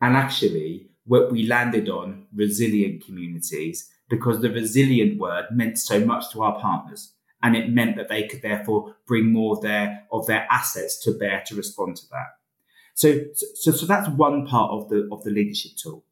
and 0.02 0.16
actually 0.16 0.90
what 1.06 1.32
we 1.32 1.46
landed 1.46 1.90
on 1.90 2.28
resilient 2.34 3.06
communities 3.06 3.90
because 4.10 4.42
the 4.42 4.50
resilient 4.50 5.20
word 5.20 5.46
meant 5.52 5.78
so 5.78 6.00
much 6.00 6.32
to 6.32 6.42
our 6.42 6.60
partners. 6.60 7.14
And 7.44 7.56
it 7.56 7.70
meant 7.70 7.96
that 7.98 8.10
they 8.10 8.28
could 8.28 8.42
therefore 8.42 8.96
bring 9.08 9.32
more 9.32 9.56
of 9.56 9.62
their 9.62 10.04
of 10.12 10.26
their 10.26 10.48
assets 10.50 11.04
to 11.04 11.12
bear 11.12 11.44
to 11.48 11.56
respond 11.56 11.98
to 11.98 12.04
that 12.12 12.28
so, 12.96 13.20
so, 13.54 13.72
so 13.72 13.86
that's 13.86 14.10
one 14.10 14.48
part 14.48 14.72
of 14.72 14.90
the 14.90 15.08
of 15.12 15.24
the 15.24 15.30
leadership 15.30 15.74
tool. 15.78 16.06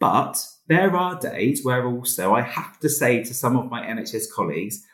But 0.00 0.44
there 0.66 0.96
are 0.96 1.20
days 1.20 1.64
where 1.64 1.86
also 1.86 2.34
I 2.34 2.40
have 2.40 2.80
to 2.80 2.88
say 2.88 3.22
to 3.22 3.34
some 3.34 3.56
of 3.56 3.70
my 3.70 3.86
NHS 3.86 4.32
colleagues, 4.34 4.84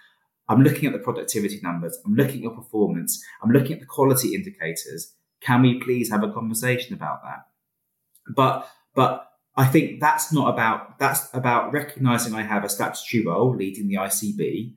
I'm 0.49 0.63
looking 0.63 0.87
at 0.87 0.93
the 0.93 0.99
productivity 0.99 1.61
numbers, 1.63 1.97
I'm 2.05 2.15
looking 2.15 2.45
at 2.45 2.55
performance, 2.55 3.25
I'm 3.43 3.51
looking 3.51 3.75
at 3.75 3.81
the 3.81 3.87
quality 3.87 4.35
indicators. 4.35 5.15
Can 5.41 5.63
we 5.63 5.79
please 5.79 6.11
have 6.11 6.25
a 6.25 6.33
conversation 6.33 6.95
about 6.95 7.23
that? 7.23 7.47
But 8.35 8.69
but 8.95 9.31
I 9.57 9.67
think 9.67 10.01
that's 10.01 10.33
not 10.33 10.53
about 10.53 10.99
that's 10.99 11.33
about 11.33 11.73
recognizing 11.73 12.35
I 12.35 12.43
have 12.43 12.65
a 12.65 12.69
statutory 12.69 13.25
role 13.25 13.55
leading 13.55 13.87
the 13.87 13.95
ICB, 13.95 14.75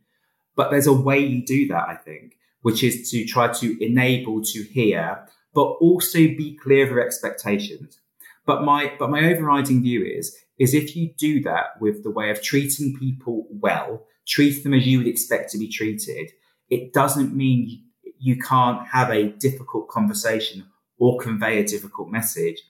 but 0.56 0.70
there's 0.70 0.88
a 0.88 0.94
way 0.94 1.20
you 1.20 1.44
do 1.44 1.68
that, 1.70 1.90
I 1.90 1.96
think, 1.96 2.38
which 2.62 2.84
is 2.84 3.10
to 3.10 3.26
try 3.26 3.52
to 3.54 3.84
enable 3.84 4.44
to 4.44 4.64
hear 4.64 5.26
but 5.54 5.66
also 5.82 6.18
be 6.20 6.58
clear 6.62 6.86
of 6.86 6.92
your 6.92 7.06
expectations. 7.06 8.00
But 8.46 8.64
my 8.64 8.94
but 8.98 9.10
my 9.10 9.32
overriding 9.32 9.82
view 9.82 10.04
is 10.06 10.36
is 10.58 10.74
if 10.74 10.96
you 10.96 11.14
do 11.18 11.42
that 11.42 11.80
with 11.80 12.04
the 12.04 12.12
way 12.12 12.30
of 12.30 12.42
treating 12.42 12.96
people 12.98 13.48
well, 13.50 14.06
treat 14.28 14.64
them 14.64 14.74
as 14.74 14.86
you 14.86 15.00
would 15.00 15.08
expect 15.08 15.52
to 15.52 15.58
be 15.58 15.68
treated, 15.68 16.32
it 16.70 16.94
doesn't 16.94 17.36
mean 17.36 17.84
you 18.20 18.38
can't 18.38 18.88
have 18.88 19.10
a 19.10 19.30
difficult 19.30 19.90
conversation 19.90 20.66
or 21.00 21.18
convey 21.18 21.60
a 21.60 21.66
difficult 21.66 22.10
message. 22.10 22.62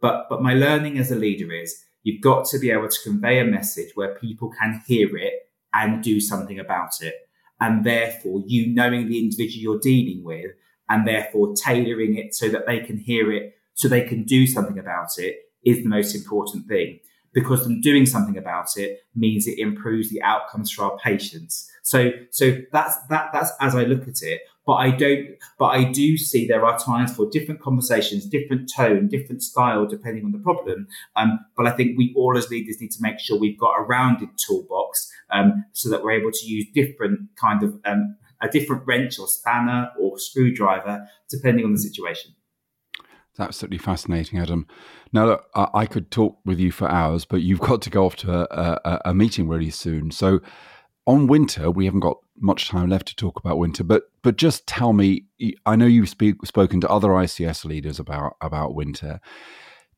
But, 0.00 0.26
but 0.28 0.42
my 0.42 0.54
learning 0.54 0.98
as 0.98 1.12
a 1.12 1.16
leader 1.16 1.52
is 1.52 1.84
you've 2.02 2.20
got 2.20 2.46
to 2.46 2.58
be 2.58 2.70
able 2.70 2.88
to 2.88 3.02
convey 3.02 3.38
a 3.38 3.44
message 3.44 3.92
where 3.94 4.16
people 4.16 4.50
can 4.50 4.82
hear 4.86 5.16
it 5.16 5.34
and 5.72 6.02
do 6.02 6.20
something 6.20 6.58
about 6.58 7.00
it. 7.00 7.14
And 7.60 7.84
therefore, 7.84 8.42
you 8.46 8.66
knowing 8.74 9.08
the 9.08 9.20
individual 9.20 9.62
you're 9.62 9.80
dealing 9.80 10.24
with 10.24 10.50
and 10.88 11.06
therefore 11.06 11.54
tailoring 11.54 12.16
it 12.16 12.34
so 12.34 12.48
that 12.48 12.66
they 12.66 12.80
can 12.80 12.96
hear 12.96 13.32
it, 13.32 13.56
so 13.74 13.88
they 13.88 14.02
can 14.02 14.24
do 14.24 14.46
something 14.46 14.78
about 14.78 15.18
it 15.18 15.50
is 15.64 15.82
the 15.82 15.88
most 15.88 16.14
important 16.14 16.66
thing. 16.66 17.00
Because 17.32 17.64
them 17.64 17.82
doing 17.82 18.06
something 18.06 18.38
about 18.38 18.76
it 18.76 19.00
means 19.14 19.46
it 19.46 19.58
improves 19.58 20.08
the 20.08 20.22
outcomes 20.22 20.70
for 20.70 20.84
our 20.84 20.96
patients. 20.98 21.70
So, 21.82 22.10
so 22.30 22.58
that's, 22.72 22.96
that, 23.10 23.30
that's 23.32 23.52
as 23.60 23.74
I 23.74 23.84
look 23.84 24.08
at 24.08 24.22
it. 24.22 24.40
But 24.64 24.74
I 24.74 24.90
don't, 24.90 25.36
but 25.60 25.66
I 25.66 25.84
do 25.84 26.16
see 26.16 26.46
there 26.46 26.64
are 26.64 26.76
times 26.76 27.14
for 27.14 27.30
different 27.30 27.60
conversations, 27.60 28.26
different 28.26 28.68
tone, 28.74 29.06
different 29.06 29.42
style, 29.42 29.86
depending 29.86 30.24
on 30.24 30.32
the 30.32 30.38
problem. 30.38 30.88
Um, 31.14 31.38
but 31.56 31.66
I 31.66 31.70
think 31.70 31.96
we 31.96 32.12
all 32.16 32.36
as 32.36 32.50
leaders 32.50 32.80
need 32.80 32.90
to 32.92 33.02
make 33.02 33.20
sure 33.20 33.38
we've 33.38 33.60
got 33.60 33.78
a 33.78 33.82
rounded 33.82 34.30
toolbox 34.36 35.12
um, 35.30 35.64
so 35.72 35.88
that 35.90 36.02
we're 36.02 36.18
able 36.18 36.32
to 36.32 36.46
use 36.46 36.66
different 36.74 37.28
kind 37.36 37.62
of 37.62 37.78
um, 37.84 38.16
a 38.46 38.50
different 38.50 38.82
wrench 38.86 39.18
or 39.18 39.26
spanner 39.26 39.90
or 40.00 40.18
screwdriver 40.18 41.06
depending 41.28 41.64
on 41.64 41.72
the 41.72 41.78
situation. 41.78 42.32
It's 43.30 43.40
absolutely 43.40 43.78
fascinating, 43.78 44.38
Adam. 44.38 44.66
Now, 45.12 45.26
look, 45.26 45.44
I 45.54 45.84
could 45.84 46.10
talk 46.10 46.38
with 46.46 46.58
you 46.58 46.72
for 46.72 46.90
hours, 46.90 47.26
but 47.26 47.42
you've 47.42 47.60
got 47.60 47.82
to 47.82 47.90
go 47.90 48.06
off 48.06 48.16
to 48.16 48.32
a, 48.32 48.80
a, 48.84 49.00
a 49.06 49.14
meeting 49.14 49.46
really 49.46 49.68
soon. 49.68 50.10
So, 50.10 50.40
on 51.06 51.26
winter, 51.26 51.70
we 51.70 51.84
haven't 51.84 52.00
got 52.00 52.16
much 52.38 52.68
time 52.68 52.88
left 52.88 53.08
to 53.08 53.16
talk 53.16 53.38
about 53.38 53.58
winter, 53.58 53.84
but 53.84 54.04
but 54.22 54.36
just 54.36 54.66
tell 54.66 54.92
me. 54.92 55.26
I 55.66 55.76
know 55.76 55.86
you've 55.86 56.08
speak, 56.08 56.44
spoken 56.46 56.80
to 56.80 56.88
other 56.88 57.08
ICS 57.08 57.64
leaders 57.66 58.00
about 58.00 58.36
about 58.40 58.74
winter. 58.74 59.20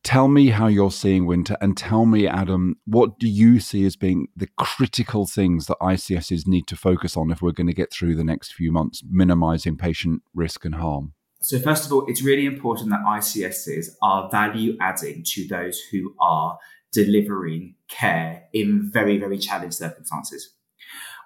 Tell 0.04 0.28
me 0.28 0.48
how 0.48 0.68
you're 0.68 0.90
seeing 0.90 1.26
winter, 1.26 1.56
and 1.60 1.76
tell 1.76 2.06
me, 2.06 2.26
Adam, 2.26 2.76
what 2.86 3.18
do 3.18 3.28
you 3.28 3.60
see 3.60 3.84
as 3.84 3.96
being 3.96 4.28
the 4.36 4.48
critical 4.56 5.26
things 5.26 5.66
that 5.66 5.76
ICSs 5.82 6.46
need 6.46 6.66
to 6.68 6.76
focus 6.76 7.16
on 7.16 7.30
if 7.30 7.42
we're 7.42 7.52
going 7.52 7.66
to 7.66 7.74
get 7.74 7.92
through 7.92 8.14
the 8.14 8.24
next 8.24 8.54
few 8.54 8.72
months, 8.72 9.02
minimizing 9.08 9.76
patient 9.76 10.22
risk 10.34 10.64
and 10.64 10.76
harm? 10.76 11.14
So, 11.40 11.58
first 11.58 11.86
of 11.86 11.92
all, 11.92 12.06
it's 12.06 12.22
really 12.22 12.46
important 12.46 12.90
that 12.90 13.00
ICSs 13.00 13.90
are 14.02 14.30
value 14.30 14.76
adding 14.80 15.22
to 15.24 15.46
those 15.46 15.80
who 15.92 16.14
are 16.20 16.58
delivering 16.92 17.74
care 17.88 18.44
in 18.52 18.90
very, 18.90 19.18
very 19.18 19.38
challenged 19.38 19.76
circumstances. 19.76 20.54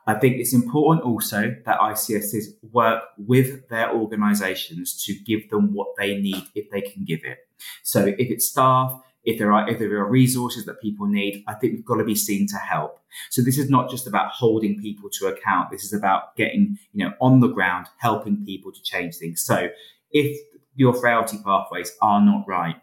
I 0.06 0.14
think 0.14 0.36
it's 0.38 0.52
important 0.52 1.04
also 1.04 1.54
that 1.64 1.78
ICSs 1.78 2.44
work 2.72 3.04
with 3.16 3.68
their 3.68 3.92
organisations 3.92 5.04
to 5.04 5.14
give 5.14 5.48
them 5.50 5.74
what 5.74 5.88
they 5.96 6.16
need 6.18 6.44
if 6.54 6.70
they 6.70 6.80
can 6.80 7.04
give 7.04 7.20
it. 7.24 7.38
So 7.82 8.06
if 8.06 8.30
it's 8.30 8.48
staff, 8.48 9.00
if 9.24 9.38
there 9.38 9.52
are 9.52 9.68
if 9.68 9.78
there 9.78 9.94
are 9.98 10.10
resources 10.10 10.64
that 10.64 10.80
people 10.80 11.06
need, 11.06 11.44
I 11.46 11.54
think 11.54 11.74
we've 11.74 11.84
got 11.84 11.96
to 11.96 12.04
be 12.04 12.16
seen 12.16 12.48
to 12.48 12.56
help. 12.56 12.98
So 13.30 13.42
this 13.42 13.58
is 13.58 13.70
not 13.70 13.90
just 13.90 14.06
about 14.06 14.32
holding 14.32 14.80
people 14.80 15.08
to 15.10 15.26
account. 15.26 15.70
This 15.70 15.84
is 15.84 15.92
about 15.92 16.34
getting 16.36 16.78
you 16.92 17.04
know 17.04 17.12
on 17.20 17.40
the 17.40 17.48
ground, 17.48 17.86
helping 17.98 18.44
people 18.44 18.72
to 18.72 18.82
change 18.82 19.16
things. 19.16 19.42
So 19.42 19.68
if 20.10 20.36
your 20.74 20.94
frailty 20.94 21.38
pathways 21.44 21.92
are 22.00 22.20
not 22.20 22.44
right, 22.48 22.76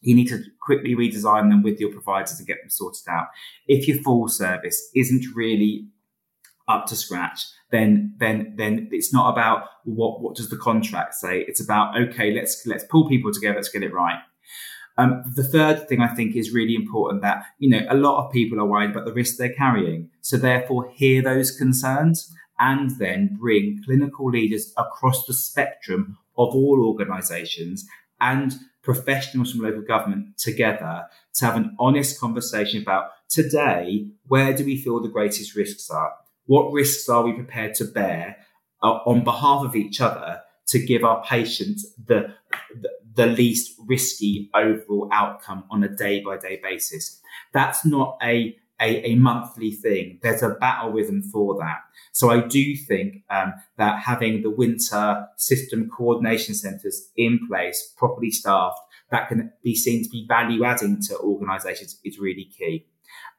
you 0.00 0.14
need 0.14 0.28
to 0.28 0.42
quickly 0.62 0.94
redesign 0.94 1.50
them 1.50 1.62
with 1.62 1.80
your 1.80 1.92
providers 1.92 2.38
and 2.38 2.46
get 2.46 2.60
them 2.62 2.70
sorted 2.70 3.08
out. 3.08 3.26
If 3.66 3.86
your 3.86 3.98
full 3.98 4.28
service 4.28 4.90
isn't 4.94 5.24
really 5.34 5.88
up 6.68 6.86
to 6.86 6.96
scratch, 6.96 7.46
then 7.70 8.14
then 8.18 8.54
then 8.56 8.88
it's 8.92 9.12
not 9.12 9.32
about 9.32 9.68
what 9.84 10.20
what 10.20 10.36
does 10.36 10.48
the 10.48 10.56
contract 10.56 11.14
say. 11.14 11.44
It's 11.48 11.60
about 11.60 11.96
okay, 12.00 12.32
let's 12.32 12.66
let's 12.66 12.84
pull 12.84 13.08
people 13.08 13.32
together, 13.32 13.56
let's 13.56 13.68
get 13.68 13.82
it 13.82 13.92
right. 13.92 14.20
Um, 14.98 15.22
the 15.34 15.44
third 15.44 15.88
thing 15.88 16.00
I 16.00 16.14
think 16.14 16.36
is 16.36 16.52
really 16.52 16.74
important 16.74 17.22
that 17.22 17.44
you 17.58 17.68
know 17.68 17.86
a 17.88 17.96
lot 17.96 18.24
of 18.24 18.32
people 18.32 18.58
are 18.60 18.66
worried 18.66 18.90
about 18.90 19.04
the 19.04 19.12
risk 19.12 19.36
they're 19.36 19.52
carrying, 19.52 20.10
so 20.20 20.36
therefore 20.36 20.90
hear 20.94 21.22
those 21.22 21.50
concerns 21.50 22.32
and 22.58 22.98
then 22.98 23.36
bring 23.38 23.82
clinical 23.84 24.30
leaders 24.30 24.72
across 24.76 25.26
the 25.26 25.34
spectrum 25.34 26.16
of 26.38 26.54
all 26.54 26.84
organisations 26.86 27.86
and 28.20 28.54
professionals 28.82 29.52
from 29.52 29.60
local 29.60 29.82
government 29.82 30.38
together 30.38 31.04
to 31.34 31.44
have 31.44 31.56
an 31.56 31.76
honest 31.78 32.18
conversation 32.18 32.80
about 32.80 33.10
today 33.28 34.06
where 34.28 34.54
do 34.54 34.64
we 34.64 34.76
feel 34.76 35.02
the 35.02 35.08
greatest 35.08 35.54
risks 35.54 35.90
are 35.90 36.12
what 36.46 36.72
risks 36.72 37.08
are 37.08 37.24
we 37.24 37.32
prepared 37.32 37.74
to 37.74 37.84
bear 37.84 38.36
uh, 38.82 38.98
on 39.06 39.24
behalf 39.24 39.64
of 39.64 39.74
each 39.76 40.00
other 40.00 40.40
to 40.68 40.78
give 40.78 41.04
our 41.04 41.22
patients 41.24 41.94
the, 42.06 42.34
the, 42.80 42.90
the 43.14 43.26
least 43.26 43.74
risky 43.86 44.50
overall 44.54 45.08
outcome 45.12 45.64
on 45.70 45.84
a 45.84 45.88
day 45.88 46.20
by 46.20 46.36
day 46.36 46.60
basis? 46.62 47.20
That's 47.52 47.84
not 47.84 48.18
a 48.22 48.56
a, 48.80 49.12
a, 49.12 49.14
monthly 49.14 49.70
thing. 49.70 50.18
There's 50.22 50.42
a 50.42 50.50
battle 50.50 50.92
rhythm 50.92 51.22
for 51.22 51.56
that. 51.58 51.78
So 52.12 52.30
I 52.30 52.40
do 52.40 52.76
think 52.76 53.24
um, 53.30 53.54
that 53.78 54.00
having 54.00 54.42
the 54.42 54.50
winter 54.50 55.26
system 55.36 55.88
coordination 55.88 56.54
centres 56.54 57.10
in 57.16 57.40
place, 57.48 57.94
properly 57.96 58.30
staffed, 58.30 58.80
that 59.10 59.28
can 59.28 59.52
be 59.62 59.74
seen 59.74 60.04
to 60.04 60.10
be 60.10 60.26
value 60.28 60.64
adding 60.64 61.00
to 61.02 61.18
organisations 61.18 61.98
is 62.04 62.18
really 62.18 62.50
key. 62.56 62.86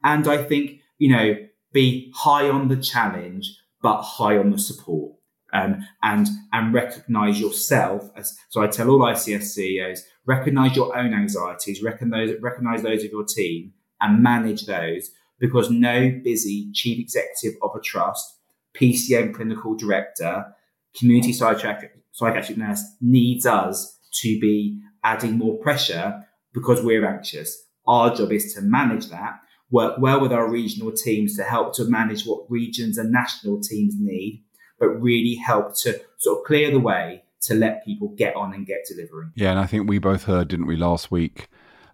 And 0.04 0.28
I 0.28 0.44
think, 0.44 0.80
you 0.98 1.12
know, 1.12 1.36
be 1.72 2.12
high 2.16 2.50
on 2.50 2.68
the 2.68 2.78
challenge, 2.78 3.56
but 3.82 4.02
high 4.02 4.38
on 4.38 4.52
the 4.52 4.60
support. 4.60 5.14
Um, 5.54 5.88
and 6.04 6.28
and 6.52 6.74
recognize 6.74 7.40
yourself 7.40 8.10
as 8.18 8.38
so 8.50 8.62
I 8.62 8.68
tell 8.68 8.90
all 8.90 9.00
ICS 9.00 9.44
CEOs 9.44 10.04
recognize 10.26 10.76
your 10.76 10.96
own 10.96 11.14
anxieties 11.14 11.82
recognize 11.82 12.32
recognize 12.42 12.84
those 12.84 13.06
of 13.06 13.12
your 13.12 13.24
team 13.24 13.72
and 14.02 14.22
manage 14.22 14.66
those 14.66 15.10
because 15.40 15.72
no 15.72 16.12
busy 16.22 16.70
chief 16.74 17.00
executive 17.00 17.58
of 17.62 17.72
a 17.78 17.80
trust 17.80 18.40
PCN 18.76 19.34
clinical 19.34 19.74
director 19.74 20.54
community 21.00 21.32
psychiatric, 21.32 21.94
psychiatric 22.12 22.58
nurse 22.58 22.84
needs 23.00 23.46
us 23.46 24.00
to 24.22 24.38
be 24.42 24.78
adding 25.06 25.38
more 25.38 25.58
pressure 25.60 26.26
because 26.54 26.82
we're 26.82 27.08
anxious 27.08 27.68
our 27.88 28.14
job 28.14 28.32
is 28.32 28.54
to 28.54 28.62
manage 28.62 29.08
that 29.10 29.40
work 29.70 29.96
well 30.00 30.20
with 30.22 30.32
our 30.32 30.50
regional 30.50 30.92
teams 30.92 31.36
to 31.36 31.44
help 31.44 31.74
to 31.76 31.86
manage 31.86 32.26
what 32.26 32.50
regions 32.50 32.98
and 32.98 33.12
national 33.12 33.62
teams 33.62 33.96
need, 33.98 34.44
but 34.80 34.88
really 34.90 35.36
help 35.36 35.76
to 35.82 36.00
sort 36.18 36.40
of 36.40 36.46
clear 36.46 36.72
the 36.72 36.80
way 36.80 37.24
to 37.42 37.54
let 37.54 37.86
people 37.86 38.10
get 38.18 38.36
on 38.36 38.54
and 38.54 38.66
get 38.66 38.86
delivering. 38.88 39.32
Yeah, 39.36 39.52
and 39.52 39.60
I 39.60 39.66
think 39.66 39.90
we 39.90 40.00
both 40.00 40.24
heard, 40.24 40.48
didn't 40.48 40.68
we, 40.68 40.76
last 40.76 41.12
week, 41.12 41.50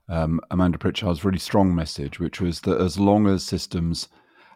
um, 0.07 0.39
Amanda 0.51 0.77
Pritchard's 0.77 1.25
really 1.25 1.39
strong 1.39 1.73
message, 1.75 2.19
which 2.19 2.39
was 2.39 2.61
that 2.61 2.79
as 2.79 2.99
long 2.99 3.27
as 3.27 3.43
systems 3.43 4.07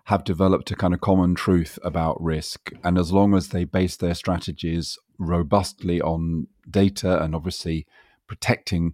have 0.06 0.24
developed 0.24 0.72
a 0.72 0.76
kind 0.76 0.94
of 0.94 1.02
common 1.02 1.36
truth 1.36 1.78
about 1.84 2.22
risk, 2.22 2.72
and 2.84 2.98
as 2.98 3.12
long 3.12 3.34
as 3.34 3.50
they 3.50 3.64
base 3.64 3.98
their 3.98 4.14
strategies 4.14 4.98
robustly 5.20 6.02
on 6.02 6.48
data 6.70 7.22
and 7.22 7.36
obviously 7.36 7.86
protecting 8.28 8.94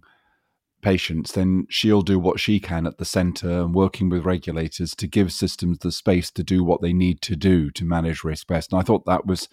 patients, 0.84 1.32
then 1.32 1.66
she'll 1.68 2.02
do 2.02 2.18
what 2.18 2.38
she 2.38 2.60
can 2.60 2.86
at 2.86 2.98
the 2.98 3.04
centre 3.04 3.62
and 3.62 3.74
working 3.74 4.10
with 4.10 4.24
regulators 4.24 4.94
to 4.94 5.08
give 5.08 5.32
systems 5.32 5.78
the 5.78 5.90
space 5.90 6.30
to 6.30 6.44
do 6.44 6.62
what 6.62 6.82
they 6.82 6.92
need 6.92 7.22
to 7.22 7.34
do 7.34 7.70
to 7.70 7.84
manage 7.84 8.22
risk 8.22 8.46
best. 8.46 8.70
And 8.70 8.80
I 8.80 8.84
thought 8.84 9.06
that 9.06 9.26
was 9.26 9.48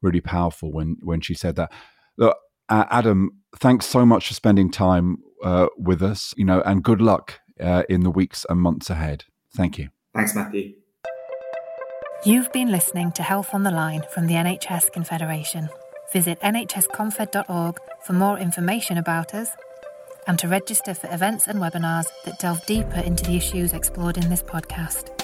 really 0.00 0.22
powerful 0.22 0.72
when 0.72 0.96
when 1.02 1.20
she 1.20 1.34
said 1.34 1.54
that. 1.56 1.70
Look, 2.16 2.36
uh, 2.68 2.86
Adam, 2.90 3.30
thanks 3.56 3.86
so 3.86 4.06
much 4.06 4.28
for 4.28 4.34
spending 4.34 4.70
time 4.70 5.18
uh, 5.44 5.68
with 5.76 6.02
us. 6.02 6.34
You 6.36 6.46
know, 6.46 6.62
and 6.62 6.82
good 6.82 7.02
luck 7.02 7.40
uh, 7.60 7.82
in 7.88 8.00
the 8.00 8.10
weeks 8.10 8.46
and 8.48 8.60
months 8.60 8.90
ahead. 8.90 9.24
Thank 9.54 9.78
you. 9.78 9.90
Thanks, 10.14 10.34
Matthew. 10.34 10.74
You've 12.24 12.52
been 12.52 12.70
listening 12.70 13.12
to 13.12 13.22
Health 13.22 13.54
on 13.54 13.62
the 13.62 13.70
Line 13.70 14.02
from 14.12 14.26
the 14.26 14.34
NHS 14.34 14.92
Confederation. 14.92 15.68
Visit 16.12 16.40
nhsconfed.org 16.40 17.78
for 18.04 18.12
more 18.12 18.38
information 18.38 18.98
about 18.98 19.34
us 19.34 19.50
and 20.26 20.38
to 20.38 20.48
register 20.48 20.94
for 20.94 21.12
events 21.12 21.46
and 21.46 21.58
webinars 21.58 22.06
that 22.24 22.38
delve 22.38 22.64
deeper 22.66 23.00
into 23.00 23.24
the 23.24 23.36
issues 23.36 23.72
explored 23.72 24.16
in 24.16 24.28
this 24.28 24.42
podcast. 24.42 25.19